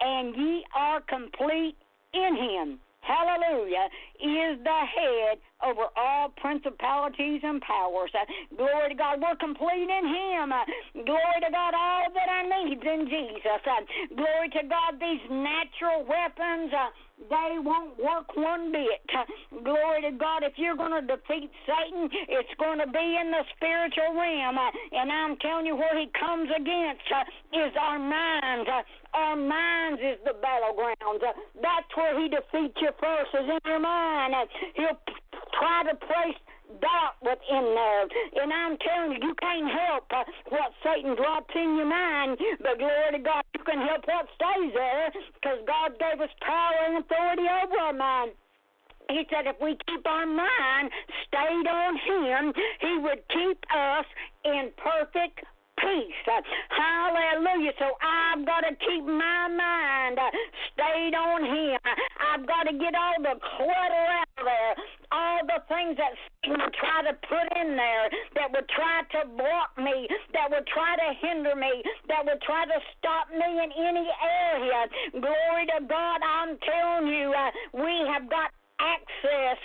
[0.00, 1.76] And ye are complete
[2.14, 3.86] in him hallelujah,
[4.18, 8.10] is the head over all principalities and powers.
[8.14, 8.24] Uh,
[8.56, 9.20] glory to God.
[9.20, 10.52] We're complete in Him.
[10.52, 10.64] Uh,
[11.04, 11.72] glory to God.
[11.74, 13.62] All that I need in Jesus.
[13.64, 13.82] Uh,
[14.14, 15.00] glory to God.
[15.00, 16.72] These natural weapons.
[16.72, 19.00] Uh, they won't work one bit.
[19.08, 19.24] Uh,
[19.64, 20.44] glory to God.
[20.44, 24.58] If you're going to defeat Satan, it's going to be in the spiritual realm.
[24.58, 27.08] Uh, and I'm telling you, where he comes against
[27.56, 28.68] is our minds.
[29.14, 31.24] Our minds is the battleground.
[31.56, 34.34] That's where he defeats you first, is in your mind.
[34.76, 35.00] He'll
[35.54, 36.38] try to place
[36.82, 38.04] doubt within there.
[38.42, 42.78] And I'm telling you, you can't help uh, what Satan drops in your mind, but
[42.78, 47.04] glory to God, you can help what stays there because God gave us power and
[47.04, 48.32] authority over our mind.
[49.08, 50.90] He said if we keep our mind
[51.28, 54.06] stayed on Him, He would keep us
[54.44, 55.46] in perfect
[55.78, 56.20] peace.
[56.70, 57.72] Hallelujah.
[57.78, 60.18] So I've got to keep my mind
[60.72, 61.78] stayed on Him.
[62.18, 64.74] I've got to get all the clutter out of there,
[65.68, 70.08] things that Satan would try to put in there that would try to block me,
[70.32, 74.80] that would try to hinder me, that would try to stop me in any area.
[75.12, 76.18] Glory to God.
[76.22, 79.58] I'm telling you, uh, we have got access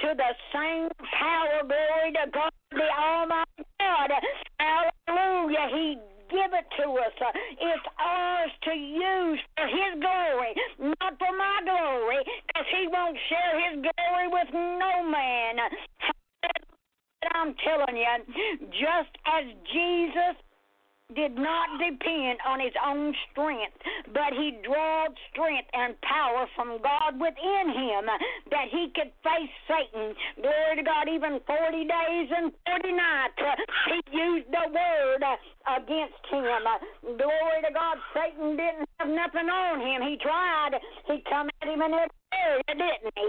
[0.00, 1.62] to the same power.
[1.64, 4.10] Glory to God, the Almighty God.
[4.58, 5.68] Hallelujah.
[5.72, 5.96] He
[6.30, 7.14] give it to us.
[7.20, 10.52] Uh, it's ours to use for His glory,
[11.00, 15.56] not for my glory, because He won't share His glory with no man.
[17.34, 18.06] I'm telling you,
[18.70, 20.36] just as Jesus
[21.14, 23.72] did not depend on his own strength,
[24.12, 28.04] but he drawed strength and power from God within him
[28.50, 30.12] that he could face Satan.
[30.36, 33.40] Glory to God, even 40 days and 40 nights,
[33.88, 35.24] he used the word
[35.64, 36.44] against him.
[37.16, 40.02] Glory to God, Satan didn't have nothing on him.
[40.04, 40.76] He tried.
[41.06, 43.28] He come at him in every area, didn't he?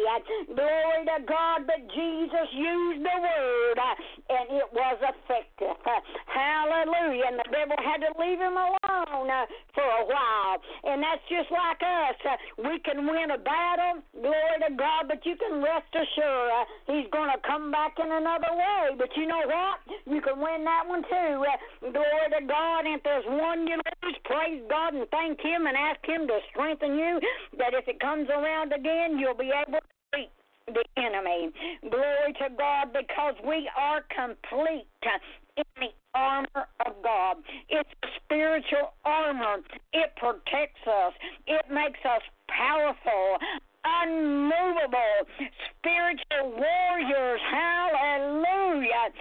[0.49, 3.95] Glory to God, but Jesus used the word, uh,
[4.33, 5.77] and it was effective.
[6.25, 7.29] Hallelujah.
[7.29, 9.45] And the devil had to leave him alone uh,
[9.77, 10.57] for a while.
[10.83, 12.17] And that's just like us.
[12.25, 12.35] Uh,
[12.65, 17.29] we can win a battle, glory to God, but you can rest assured he's going
[17.29, 18.97] to come back in another way.
[18.97, 19.77] But you know what?
[20.09, 21.45] You can win that one too.
[21.93, 22.89] Glory to God.
[22.89, 26.37] And if there's one you lose, praise God and thank Him and ask Him to
[26.49, 27.21] strengthen you.
[27.61, 28.88] That if it comes around again,
[29.19, 30.31] you'll be able to beat
[30.67, 31.51] the enemy.
[31.89, 34.87] Glory to God because we are complete
[35.57, 37.37] in the armor of God.
[37.69, 37.89] It's
[38.23, 39.57] spiritual armor.
[39.93, 41.13] It protects us.
[41.47, 43.37] It makes us powerful,
[43.83, 45.27] unmovable,
[45.79, 47.41] spiritual warriors.
[47.51, 49.13] Hallelujah.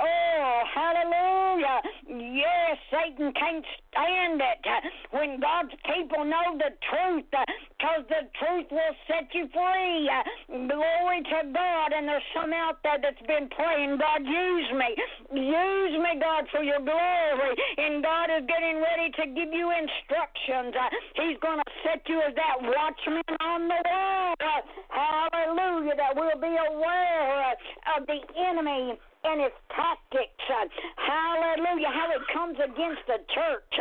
[0.00, 1.82] Oh, hallelujah.
[2.08, 4.64] Yes, Satan can't stand it
[5.10, 10.08] when God's people know the truth because the truth will set you free.
[10.48, 11.92] Glory to God.
[11.92, 14.96] And there's some out there that's been praying, God, use me.
[15.36, 17.52] Use me, God, for your glory.
[17.76, 20.74] And God is getting ready to give you instructions.
[20.74, 20.90] Uh,
[21.22, 24.34] he's going to set you as that watchman on the wall.
[24.42, 25.94] Uh, hallelujah.
[25.94, 30.34] That we'll be aware uh, of the enemy and its tactics.
[30.98, 31.90] Hallelujah.
[31.94, 33.72] How it comes against the church.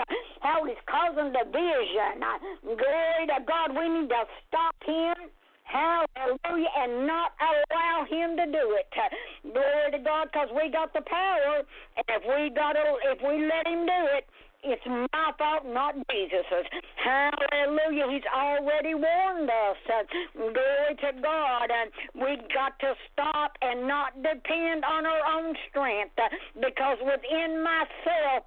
[0.42, 2.22] How he's causing division.
[2.62, 3.74] Glory to God.
[3.74, 5.34] We need to stop him.
[5.66, 6.70] Hallelujah.
[6.78, 8.86] And not allow him to do it.
[9.42, 11.64] Glory to God, because we got the power.
[11.98, 14.30] And if we got if we let him do it,
[14.64, 16.68] it's my fault, not Jesus's.
[17.04, 18.08] Hallelujah.
[18.12, 19.78] He's already warned us.
[20.36, 21.70] Glory to God.
[21.72, 26.16] And we got to stop and not depend on our own strength
[26.56, 28.46] because within myself,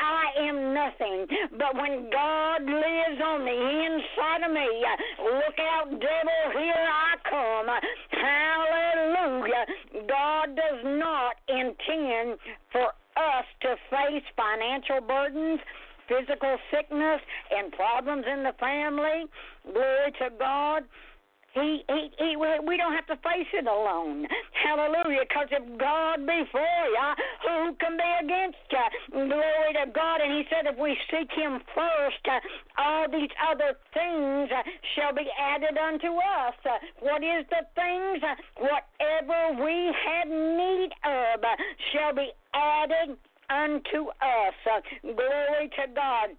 [0.00, 1.26] I am nothing.
[1.58, 4.86] But when God lives on the inside of me,
[5.22, 7.66] look out, devil, here I come.
[8.10, 9.66] Hallelujah.
[10.08, 12.38] God does not intend
[12.72, 15.60] for us to face financial burdens,
[16.06, 19.26] physical sickness, and problems in the family.
[19.66, 20.84] Glory to God.
[21.54, 24.26] he, he, he, we don't have to face it alone.
[24.52, 25.24] Hallelujah.
[25.28, 27.08] Because if God be for you,
[27.44, 29.26] who can be against you?
[29.26, 30.20] Glory to God.
[30.20, 32.38] And he said, if we seek him first, uh,
[32.78, 34.62] all these other things uh,
[34.94, 36.54] shall be added unto us.
[36.64, 38.22] Uh, what is the things?
[38.56, 41.42] Whatever we have need of
[41.92, 43.16] shall be added
[43.50, 44.54] unto us.
[44.66, 46.30] Uh, glory to God.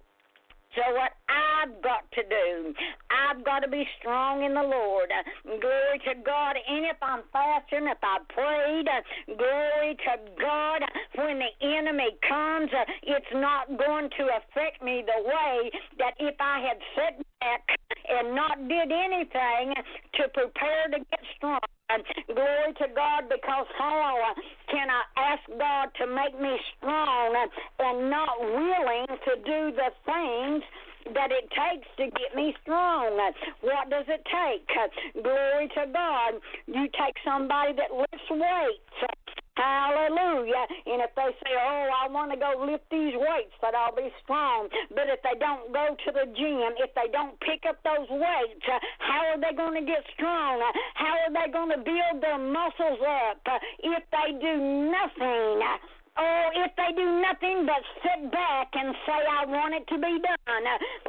[0.74, 2.74] So what I've got to do,
[3.10, 5.10] I've got to be strong in the Lord.
[5.44, 6.56] Glory to God.
[6.58, 8.88] And if I'm fasting, if I prayed,
[9.38, 10.82] glory to God.
[11.14, 12.70] When the enemy comes,
[13.02, 17.62] it's not going to affect me the way that if I had sat back
[18.08, 19.74] and not did anything
[20.14, 21.60] to prepare to get strong.
[22.26, 24.34] Glory to God, because how
[24.70, 27.34] can I ask God to make me strong
[27.80, 30.62] and not willing to do the things
[31.14, 33.18] that it takes to get me strong.
[33.60, 34.66] What does it take?
[35.22, 36.40] Glory to God.
[36.66, 39.10] You take somebody that lifts weights.
[39.60, 40.64] Hallelujah.
[40.86, 44.08] And if they say, Oh, I want to go lift these weights, that I'll be
[44.24, 44.68] strong.
[44.88, 48.64] But if they don't go to the gym, if they don't pick up those weights,
[48.98, 50.64] how are they going to get strong?
[50.94, 53.44] How are they going to build their muscles up
[53.84, 54.54] if they do
[54.88, 55.60] nothing?
[56.18, 60.18] Oh, if they do nothing but sit back and say, I want it to be
[60.18, 60.64] done.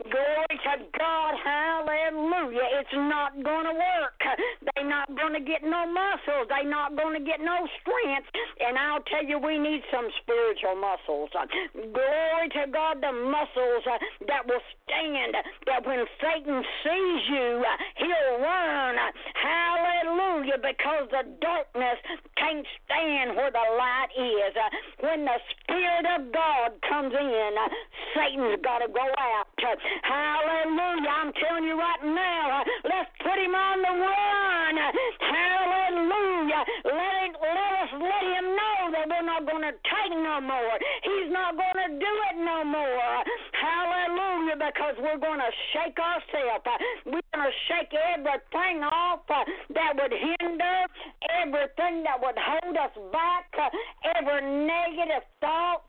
[0.07, 1.33] Glory to God.
[1.41, 2.67] Hallelujah.
[2.79, 4.21] It's not going to work.
[4.61, 6.47] They're not going to get no muscles.
[6.47, 8.29] They're not going to get no strength.
[8.61, 11.33] And I'll tell you, we need some spiritual muscles.
[11.73, 13.97] Glory to God, the muscles uh,
[14.29, 15.33] that will stand,
[15.65, 18.95] that when Satan sees you, uh, he'll run.
[19.33, 20.61] Hallelujah.
[20.61, 21.97] Because the darkness
[22.37, 24.53] can't stand where the light is
[25.01, 27.67] when the Spirit of God comes in, uh,
[28.13, 29.49] Satan's got to go out.
[29.57, 31.09] Hallelujah.
[31.09, 34.75] I'm telling you right now, uh, let's put him on the run.
[35.25, 36.61] Hallelujah.
[36.85, 40.75] Let, it, let us let him know that we're not going to take no more.
[45.11, 46.63] We're going to shake ourselves.
[46.63, 49.43] Uh, we're going to shake everything off uh,
[49.75, 50.77] that would hinder,
[51.43, 53.67] everything that would hold us back, uh,
[54.15, 55.83] every negative thought,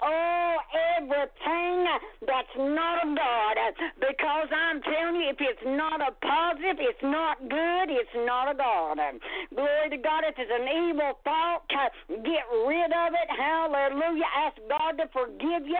[0.00, 0.56] oh,
[0.96, 1.84] everything
[2.24, 3.56] that's not of God.
[4.00, 8.56] Because I'm telling you, if it's not a positive, it's not good, it's not a
[8.56, 8.96] God.
[9.52, 10.24] Glory to God.
[10.24, 13.28] If it's an evil thought, get rid of it.
[13.28, 14.30] Hallelujah.
[14.40, 15.76] Ask God to forgive you.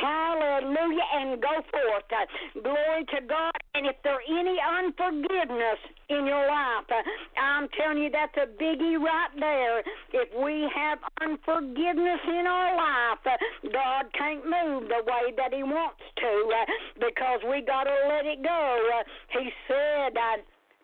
[0.00, 1.06] Hallelujah.
[1.14, 2.08] And go forth.
[2.10, 3.52] Uh, glory to God.
[3.74, 9.00] And if there any unforgiveness in your life, uh, I'm telling you that's a biggie
[9.00, 9.80] right there.
[10.12, 13.36] If we have unforgiveness in our life, uh,
[13.72, 16.32] God can't move the way that He wants to
[17.00, 18.78] because we got to let it go.
[19.30, 20.16] He said,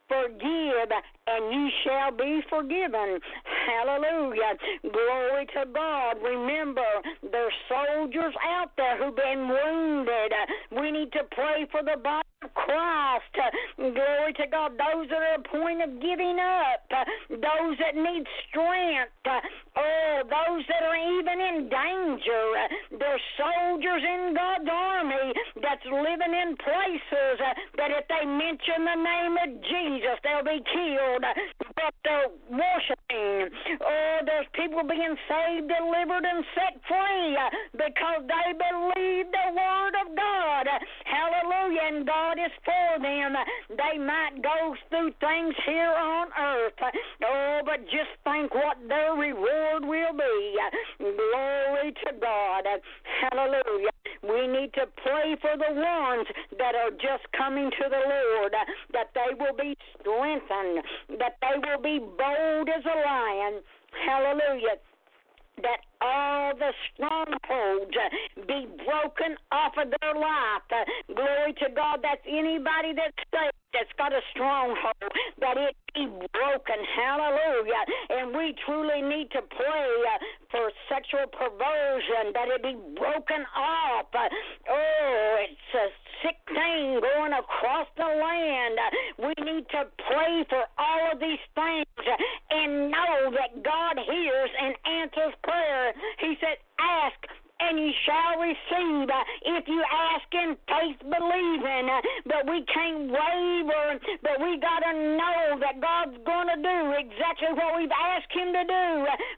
[0.08, 0.90] forgive
[1.26, 3.20] and ye shall be forgiven.
[3.66, 4.56] Hallelujah.
[4.82, 6.16] Glory to God.
[6.22, 6.88] Remember,
[7.30, 10.32] there's soldiers out there who've been wounded.
[10.72, 13.36] We need to pray for the body of Christ.
[13.76, 14.72] Glory to God.
[14.72, 16.88] Those that are at a point of giving up.
[17.28, 19.12] Those that need strength.
[19.76, 22.44] Oh, those that are even in danger.
[22.98, 24.97] There's soldiers in God's army
[25.68, 30.64] that's living in places uh, that if they mention the name of Jesus, they'll be
[30.64, 31.24] killed
[31.78, 33.54] but they're worshiping.
[33.78, 37.38] Oh, there's people being saved, delivered, and set free
[37.72, 40.66] because they believe the word of God.
[41.06, 41.86] Hallelujah.
[41.86, 43.38] And God is for them.
[43.70, 46.74] They might go through things here on earth.
[47.24, 50.58] Oh, but just think what their reward will be.
[50.98, 52.64] Glory to God.
[53.30, 53.94] Hallelujah.
[54.22, 56.26] We need to pray for the ones
[56.58, 58.52] that are just coming to the Lord,
[58.92, 60.82] that they will be strengthened,
[61.20, 63.60] that they will be bold as a lion.
[64.06, 64.80] Hallelujah
[65.62, 67.96] that all the strongholds
[68.46, 70.62] be broken off of their life.
[71.14, 72.00] Glory to God.
[72.02, 76.78] That's anybody that's saved that's got a stronghold, that it be broken.
[76.96, 77.84] Hallelujah.
[78.10, 80.18] And we truly need to pray uh,
[80.50, 84.06] for sexual perversion, that it be broken off.
[84.14, 85.86] Oh, it's a
[86.24, 88.78] sick thing going across the land.
[89.18, 91.86] We need to pray for all of these things
[92.50, 95.87] and know that God hears and answers prayer.
[96.18, 97.26] He said, Ask
[97.60, 99.10] and you shall receive
[99.42, 101.90] if you ask in faith believing.
[102.26, 107.50] But we can't waver, but we got to know that God's going to do exactly
[107.54, 108.88] what we've asked Him to do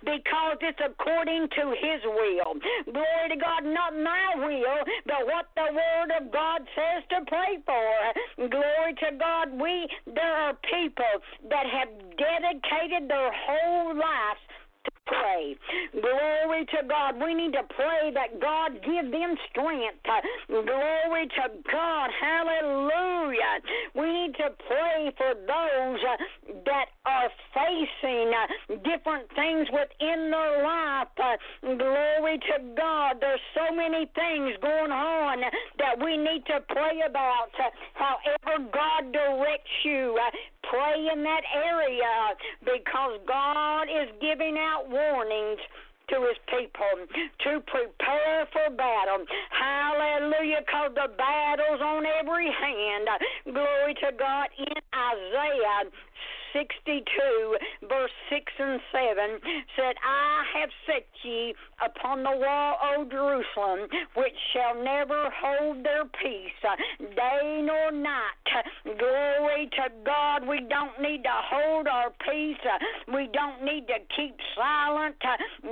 [0.05, 2.61] because it's according to His will.
[2.93, 7.59] Glory to God, not my will, but what the Word of God says to pray
[7.65, 8.49] for.
[8.49, 11.15] Glory to God, we there are people
[11.49, 11.89] that have
[12.21, 14.41] dedicated their whole lives
[15.11, 15.57] pray.
[15.93, 17.21] Glory to God.
[17.23, 20.07] We need to pray that God give them strength.
[20.49, 22.11] Glory to God.
[22.15, 23.59] Hallelujah.
[23.95, 26.01] We need to pray for those
[26.65, 31.09] that are facing uh, different things within their life.
[31.19, 31.37] Uh,
[31.77, 33.17] glory to God.
[33.21, 35.41] There's so many things going on
[35.79, 37.51] that we need to pray about.
[37.95, 40.19] However, God directs you,
[40.63, 42.35] pray in that area
[42.65, 45.59] because God is giving out warnings
[46.11, 47.07] to his people
[47.47, 49.25] to prepare for battle.
[49.55, 53.07] Hallelujah, because the battle's on every hand.
[53.47, 55.87] Glory to God in Isaiah
[56.53, 57.57] 62,
[57.89, 59.39] verse 6 and 7
[59.77, 66.05] said, I have set ye upon the wall, O Jerusalem, which shall never hold their
[66.05, 68.41] peace, uh, day nor night.
[68.99, 70.47] Glory to God.
[70.47, 72.59] We don't need to hold our peace.
[72.65, 75.17] Uh, we don't need to keep silent.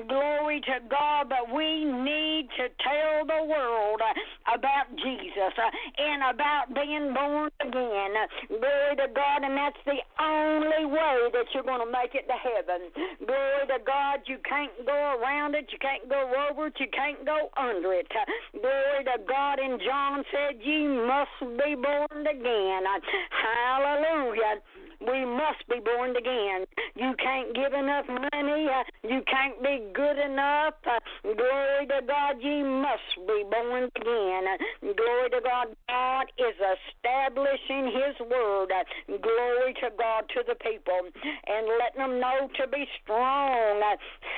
[0.09, 1.29] Glory to God.
[1.29, 5.55] But we need to tell the world uh, about Jesus
[5.99, 8.14] and about being born again.
[8.49, 9.43] Glory to God.
[9.43, 12.91] And that's the only way that you're going to make it to heaven.
[13.25, 14.21] Glory to God.
[14.27, 15.66] You can't go around it.
[15.73, 16.75] You can't go over it.
[16.79, 18.09] You can't go under it.
[18.53, 19.59] Glory to God.
[19.59, 22.83] And John said, Ye must be born again.
[23.31, 24.62] Hallelujah.
[25.01, 26.67] We must be born again.
[26.97, 28.67] You can't give enough money.
[28.67, 30.75] Uh, you can't be good enough.
[30.85, 34.45] Uh, glory to God, you must be born again.
[34.83, 38.73] Glory to God, God is establishing His word.
[39.07, 41.01] Glory to God to the people
[41.47, 43.83] and letting them know to be strong.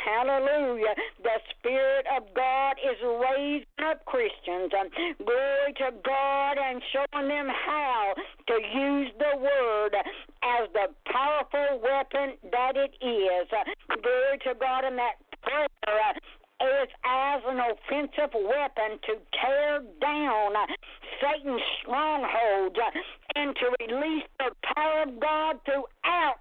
[0.05, 0.95] Hallelujah.
[1.23, 4.73] The Spirit of God is raising up Christians.
[5.25, 8.15] Glory to God and showing them how
[8.49, 9.95] to use the word
[10.59, 13.47] as the powerful weapon that it is.
[13.53, 13.65] Uh,
[14.03, 16.13] glory to God in that prayer uh,
[16.61, 20.67] is as an offensive weapon to tear down uh,
[21.21, 22.77] Satan's strongholds
[23.37, 26.37] and to release the power of God throughout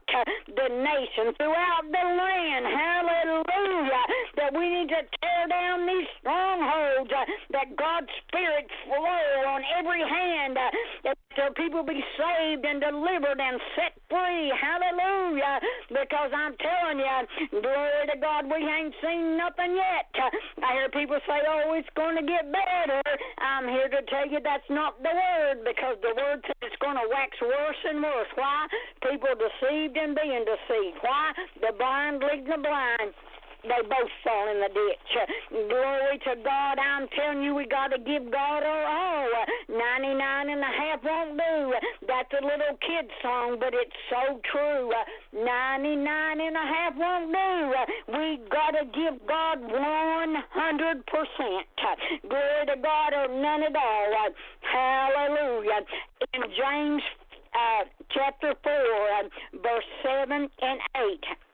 [0.48, 2.66] the nation, throughout the land.
[2.68, 4.04] Hallelujah.
[4.36, 7.12] That we need to tear down these strongholds,
[7.52, 13.56] that God's Spirit flow on every hand, that so people be saved and delivered and
[13.80, 14.52] set free.
[14.52, 15.64] Hallelujah.
[15.88, 20.12] Because I'm telling you, glory to God, we ain't seen nothing yet.
[20.60, 23.00] I hear people say, oh, it's going to get better.
[23.40, 27.00] I'm here to tell you that's not the word because the word says it's going
[27.00, 28.32] to wax worse and worse.
[28.36, 28.68] Why?
[29.08, 31.00] People deceived and being deceived.
[31.00, 31.32] Why?
[31.64, 33.16] The blind leading the blind
[33.64, 35.12] they both fall in the ditch.
[35.52, 36.80] Glory to God.
[36.80, 39.28] I'm telling you, we got to give God our all.
[39.68, 41.74] 99 and a half won't do.
[42.08, 44.92] That's a little kid song, but it's so true.
[45.34, 47.76] 99 and a half won't do.
[48.16, 51.04] We got to give God 100%.
[52.30, 54.32] Glory to God or none at all.
[54.62, 55.82] Hallelujah.
[56.34, 57.04] In James
[57.54, 59.24] uh, chapter 4, uh,
[59.62, 61.49] verse 7 and 8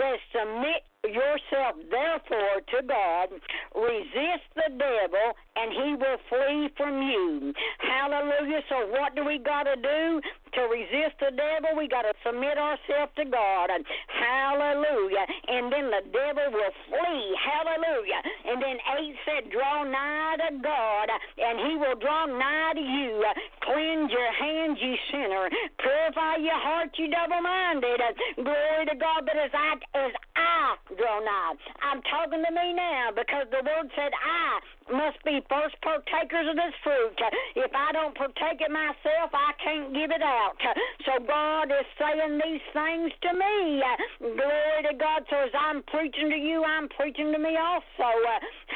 [0.00, 3.28] says, Submit yourself therefore to God,
[3.74, 5.26] resist the devil,
[5.56, 7.52] and he will flee from you.
[7.78, 8.60] Hallelujah.
[8.68, 10.20] So, what do we got to do?
[10.54, 13.70] To resist the devil, we got to submit ourselves to God.
[13.70, 15.24] And Hallelujah.
[15.48, 17.26] And then the devil will flee.
[17.38, 18.20] Hallelujah.
[18.46, 23.24] And then 8 said, Draw nigh to God, and he will draw nigh to you.
[23.62, 25.48] Cleanse your hands, you sinner.
[25.78, 28.00] Purify your heart, you double minded.
[28.36, 29.24] Glory to God.
[29.26, 33.90] But as I, as I draw nigh, I'm talking to me now because the word
[33.96, 34.60] said, I
[34.92, 37.16] must be first partakers of this fruit.
[37.56, 40.58] If I don't partake it myself, I can't give it out.
[41.06, 43.82] So God is saying these things to me.
[44.20, 45.24] Glory to God.
[45.30, 48.10] So as I'm preaching to you, I'm preaching to me also.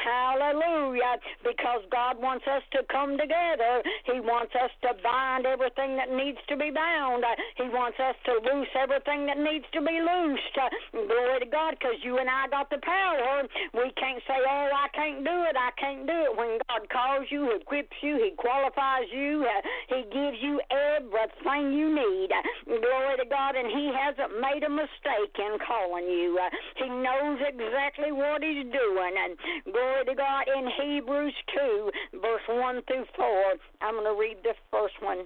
[0.03, 1.17] Hallelujah.
[1.43, 3.81] Because God wants us to come together.
[4.05, 7.23] He wants us to bind everything that needs to be bound.
[7.57, 10.55] He wants us to loose everything that needs to be loosed.
[10.91, 13.43] Glory to God, because you and I got the power.
[13.73, 15.55] We can't say, oh, I can't do it.
[15.57, 16.37] I can't do it.
[16.37, 21.73] When God calls you, He equips you, He qualifies you, uh, He gives you everything
[21.73, 22.29] you need.
[22.65, 26.37] Glory to God, and He hasn't made a mistake in calling you.
[26.39, 29.13] Uh, he knows exactly what He's doing.
[29.17, 29.37] And
[29.71, 31.91] glory to God, in Hebrews 2,
[32.21, 35.25] verse 1 through 4, I'm going to read the first one.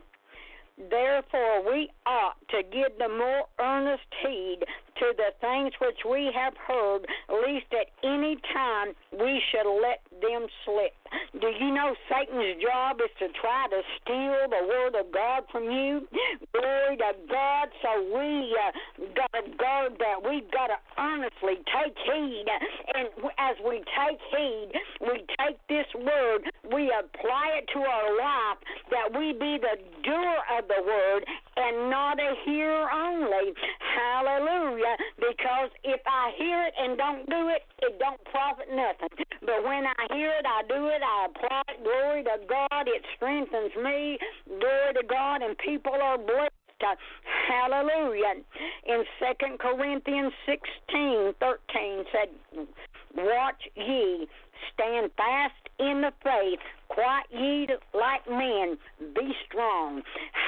[0.90, 4.60] Therefore, we ought to give the more earnest heed
[5.00, 10.48] to the things which we have heard, lest at any time we should let them
[10.66, 10.94] slip.
[11.42, 15.64] Do you know Satan's job is to try to steal the word of God from
[15.64, 16.08] you?
[16.54, 17.70] Glory to God.
[17.82, 20.22] So we uh, got to guard that.
[20.22, 22.46] We've got to earnestly take heed.
[22.94, 23.08] And
[23.40, 24.70] as we take heed,
[25.02, 28.58] we take this word, we apply it to our life,
[28.92, 31.26] that we be the doer of the word
[31.58, 33.54] and not a hearer only.
[33.96, 34.89] Hallelujah.
[35.18, 39.10] Because if I hear it and don't do it, it don't profit nothing.
[39.42, 41.84] But when I hear it, I do it, I apply it.
[41.84, 42.88] Glory to God.
[42.88, 44.18] It strengthens me.
[44.48, 45.42] Glory to God.
[45.42, 46.54] And people are blessed.
[47.48, 48.42] Hallelujah.
[48.88, 52.68] In Second Corinthians 16, 13 said,
[53.16, 54.28] Watch ye,
[54.74, 58.78] stand fast in the faith, quiet ye like men,
[59.16, 60.02] be strong.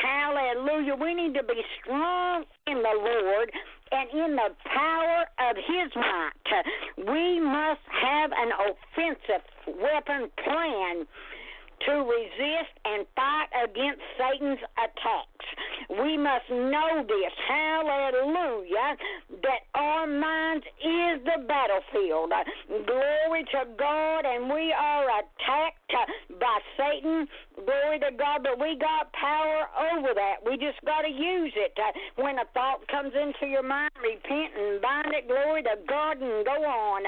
[0.04, 0.96] Hallelujah.
[0.96, 3.52] We need to be strong in the Lord
[3.92, 6.66] and in the power of his might.
[6.98, 11.06] We must have an offensive weapon plan
[11.88, 15.48] to resist and fight against Satan's attacks.
[15.90, 18.96] We must know this, hallelujah,
[19.44, 22.32] that our minds is the battlefield.
[22.68, 25.94] Glory to God, and we are attacked
[26.40, 27.28] by Satan.
[27.56, 30.38] Glory to God, but we got power over that.
[30.46, 31.78] We just got to use it.
[32.16, 35.28] When a thought comes into your mind, repent and bind it.
[35.28, 37.04] Glory to God, and go on.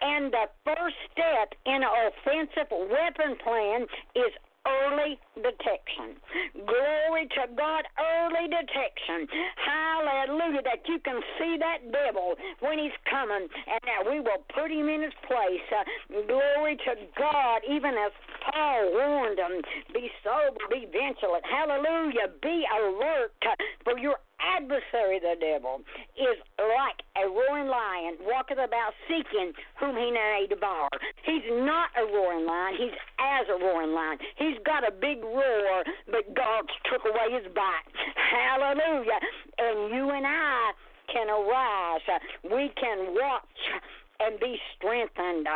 [0.00, 4.32] And the first step in an offensive weapon plan is
[4.66, 6.18] early detection.
[6.66, 9.28] Glory to God, early detection.
[9.56, 14.70] Hallelujah, that you can see that devil when he's coming, and that we will put
[14.70, 15.62] him in his place.
[15.70, 15.84] Uh,
[16.26, 18.12] glory to God, even as
[18.52, 21.44] Paul warned them be sober, be vigilant.
[21.44, 23.32] Hallelujah, be alert
[23.84, 25.80] for your adversary, the devil,
[26.16, 30.88] is like a roaring lion, walketh about seeking whom he may devour.
[31.24, 34.18] He's not a roaring lion, he's as a roaring lion.
[34.36, 37.88] He's got a big roar, but God took away his bite.
[38.14, 39.20] Hallelujah.
[39.58, 40.72] And you and I
[41.12, 42.00] can arise.
[42.44, 43.42] We can watch
[44.20, 45.46] and be strengthened.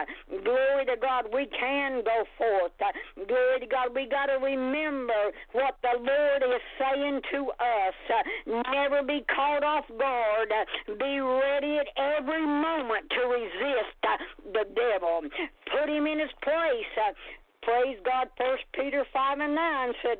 [0.44, 2.72] Glory to God, we can go forth.
[3.26, 7.94] Glory to God, we got to remember what the Lord is saying to us.
[8.46, 10.52] Never be caught off guard.
[10.98, 13.96] Be ready at every moment to resist
[14.52, 15.22] the devil.
[15.70, 17.16] Put him in his place.
[17.62, 18.28] Praise God.
[18.38, 20.18] First Peter five and nine said,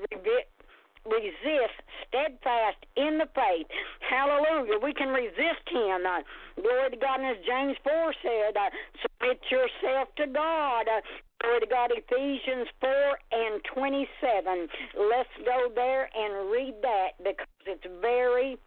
[1.07, 1.77] resist
[2.07, 3.67] steadfast in the faith.
[4.01, 4.79] Hallelujah.
[4.83, 6.05] We can resist him.
[6.05, 6.21] Uh,
[6.61, 7.21] glory to God.
[7.21, 8.71] And as James 4 said, uh,
[9.03, 10.87] submit yourself to God.
[10.89, 11.01] Uh,
[11.41, 11.91] glory to God.
[11.95, 12.91] Ephesians 4
[13.33, 14.69] and 27.
[14.99, 18.59] Let's go there and read that because it's very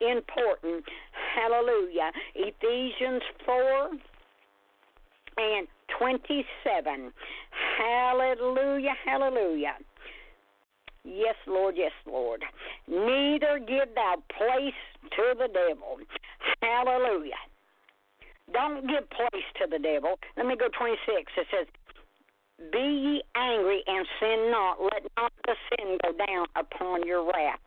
[0.00, 0.84] important.
[1.34, 2.10] Hallelujah.
[2.34, 3.90] Ephesians 4
[5.38, 5.66] and
[5.98, 7.12] 27.
[7.78, 8.94] Hallelujah.
[9.04, 9.74] Hallelujah.
[11.04, 12.44] Yes, Lord, yes, Lord.
[12.86, 14.74] Neither give thou place
[15.16, 15.98] to the devil.
[16.62, 17.40] Hallelujah.
[18.52, 20.18] Don't give place to the devil.
[20.36, 21.32] Let me go 26.
[21.36, 21.66] It says,
[22.72, 24.82] Be ye angry and sin not.
[24.82, 27.60] Let not the sin go down upon your wrath.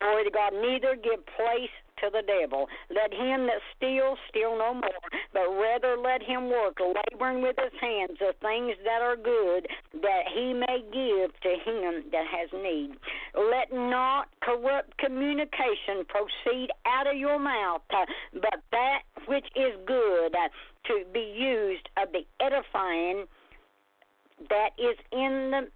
[0.00, 0.52] Glory to God.
[0.54, 2.68] Neither give place to the devil.
[2.90, 7.72] Let him that steals steal no more, but rather let him work, laboring with his
[7.80, 9.66] hands the things that are good,
[10.02, 12.98] that he may give to him that has need.
[13.34, 20.34] Let not corrupt communication proceed out of your mouth, but that which is good
[20.86, 23.26] to be used of the edifying
[24.48, 25.68] that is in the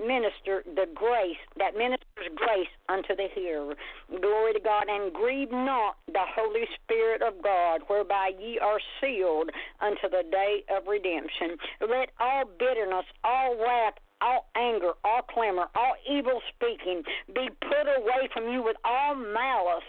[0.00, 3.74] minister the grace that ministers grace unto the hearer.
[4.20, 9.50] Glory to God, and grieve not the Holy Spirit of God, whereby ye are sealed
[9.80, 11.56] unto the day of redemption.
[11.80, 17.02] Let all bitterness, all wrath, all anger, all clamor, all evil speaking
[17.34, 19.88] be put away from you with all malice.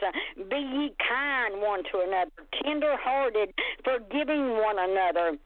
[0.49, 2.31] Be ye kind one to another,
[2.63, 3.53] tender hearted,
[3.83, 5.37] forgiving one another,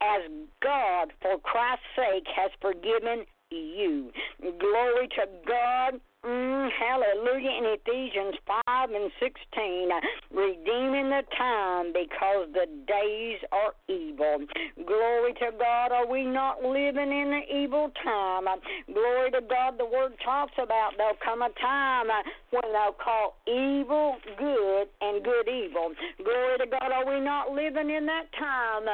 [0.00, 0.30] as
[0.62, 4.12] God, for Christ's sake, has forgiven you.
[4.40, 6.00] Glory to God.
[6.22, 7.50] Mm, hallelujah.
[7.50, 9.88] In Ephesians 5 and 16,
[10.30, 14.44] redeeming the time because the days are evil.
[14.86, 15.92] Glory to God.
[15.92, 18.44] Are we not living in the evil time?
[18.92, 19.78] Glory to God.
[19.78, 22.08] The word talks about there'll come a time
[22.50, 25.92] when they'll call evil good and good evil.
[26.22, 26.92] Glory to God.
[26.92, 28.84] Are we not living in that time?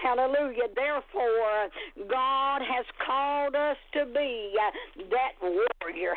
[0.00, 0.70] Hallelujah.
[0.76, 1.70] Therefore,
[2.08, 4.54] God has called us to be
[5.10, 6.14] that warrior warrior.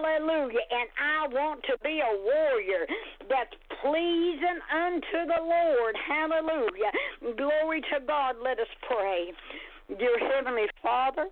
[0.00, 0.64] Hallelujah.
[0.70, 2.86] And I want to be a warrior
[3.28, 5.94] that's pleasing unto the Lord.
[6.08, 7.36] Hallelujah.
[7.36, 8.36] Glory to God.
[8.42, 9.32] Let us pray.
[9.98, 11.26] Dear Heavenly Father,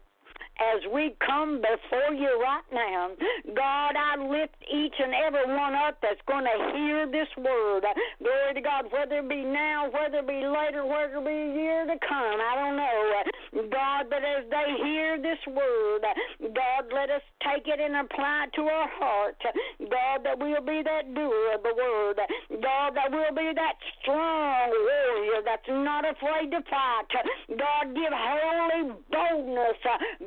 [0.58, 3.10] as we come before you right now.
[3.54, 7.86] God, I lift each and every one up that's going to hear this word.
[8.18, 11.54] Glory to God, whether it be now, whether it be later, whether it be a
[11.54, 13.22] year to come, I don't know.
[13.66, 16.06] God, but as they hear this word,
[16.54, 19.42] God, let us take it and apply it to our heart.
[19.90, 22.18] God, that we'll be that doer of the word.
[22.62, 27.10] God, that we'll be that strong warrior that's not afraid to fight.
[27.58, 29.82] God, give holy boldness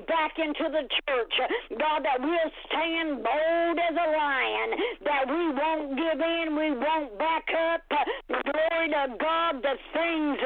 [0.08, 1.36] back into the church.
[1.80, 4.70] God, that we'll stand bold as a lion,
[5.08, 7.88] that we won't give in, we won't back up.
[8.28, 10.38] Glory to God, the things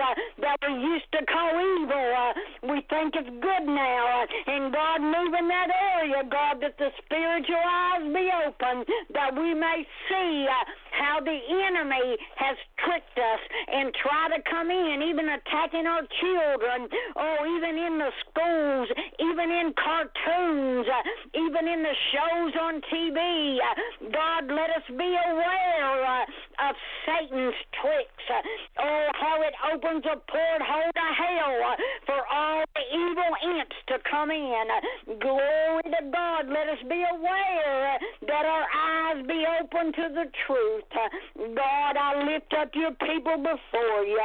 [0.42, 4.26] that we used to call evil, we think it's good now.
[4.48, 8.84] And God, move in that area, God, that the spiritual eyes be open,
[9.16, 14.68] that we may see uh, how the enemy has tricked us and try to come
[14.72, 18.92] in, even attacking our children, or even in the schools,
[19.24, 23.56] even in cartoons, uh, even in the shows on TV.
[23.56, 26.28] Uh, God, let us be aware
[26.60, 26.76] of
[27.08, 28.12] Satan's tricks.
[28.80, 34.32] Oh, how it opens a porthole to hell for all the evil imps to come
[34.32, 34.64] in.
[34.70, 36.48] Uh, glory to God.
[36.48, 37.98] Let us be aware uh,
[38.28, 40.84] that our eyes be open to the truth.
[40.94, 41.10] Uh,
[41.56, 44.22] God, I lift up your people before you.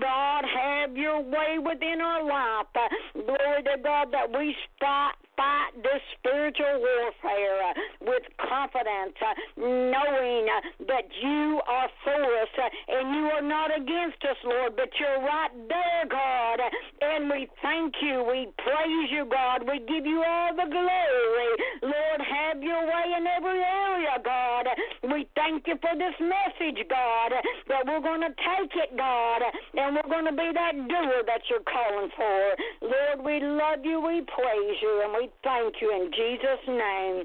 [0.00, 2.66] God, have your way within our life.
[3.14, 10.46] Glory to God that we fight, fight this spiritual warfare uh, with confidence, uh, knowing
[10.48, 12.52] uh, that you are for us
[12.88, 16.60] and you are not against us, Lord, but you're right there, God.
[17.00, 18.24] And we thank you.
[18.24, 19.62] We praise you, God.
[19.66, 21.50] We give you all the glory.
[21.82, 24.66] Lord, have your way in every area, God.
[25.12, 27.32] We thank you for this message, God,
[27.68, 29.42] that we're going to take it, God,
[29.74, 32.54] and we're going to be that doer that you're calling for.
[32.80, 34.00] Lord, we love you.
[34.00, 37.24] We praise you and we thank you in Jesus' name.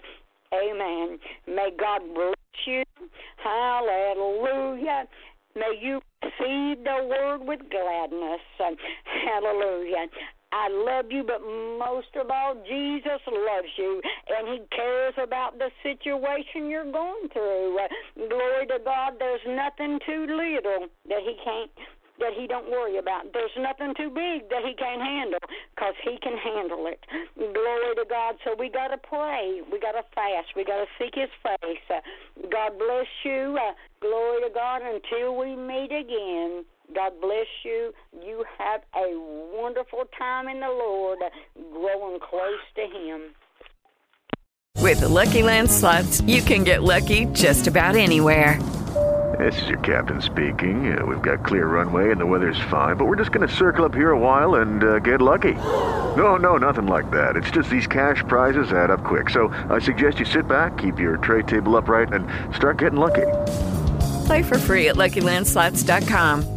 [0.53, 1.19] Amen.
[1.47, 2.35] May God bless
[2.65, 2.83] you.
[3.38, 5.05] Hallelujah.
[5.55, 8.41] May you feed the word with gladness.
[8.59, 10.07] Hallelujah.
[10.52, 15.70] I love you, but most of all, Jesus loves you, and He cares about the
[15.84, 17.78] situation you're going through.
[18.16, 19.14] Glory to God.
[19.20, 21.72] There's nothing too little that He can't
[22.20, 23.32] that he don't worry about.
[23.34, 25.39] There's nothing too big that he can't handle
[25.76, 27.00] because he can handle it.
[27.38, 28.36] Glory to God.
[28.43, 29.62] So we got to pray.
[29.72, 30.54] We got to fast.
[30.56, 31.86] We got to seek his face.
[31.89, 32.02] Uh,
[32.50, 33.58] God bless you.
[33.58, 36.66] Uh, glory to God until we meet again.
[36.93, 37.93] God bless you.
[38.13, 39.13] You have a
[39.59, 41.19] wonderful time in the Lord,
[41.73, 43.21] growing close to Him.
[44.79, 48.61] With the Lucky Land slots, you can get lucky just about anywhere.
[49.38, 50.97] This is your captain speaking.
[50.97, 53.85] Uh, we've got clear runway and the weather's fine, but we're just going to circle
[53.85, 55.53] up here a while and uh, get lucky.
[55.53, 57.35] No, no, nothing like that.
[57.35, 59.29] It's just these cash prizes add up quick.
[59.29, 63.27] So I suggest you sit back, keep your tray table upright, and start getting lucky.
[64.25, 66.57] Play for free at LuckyLandSlots.com.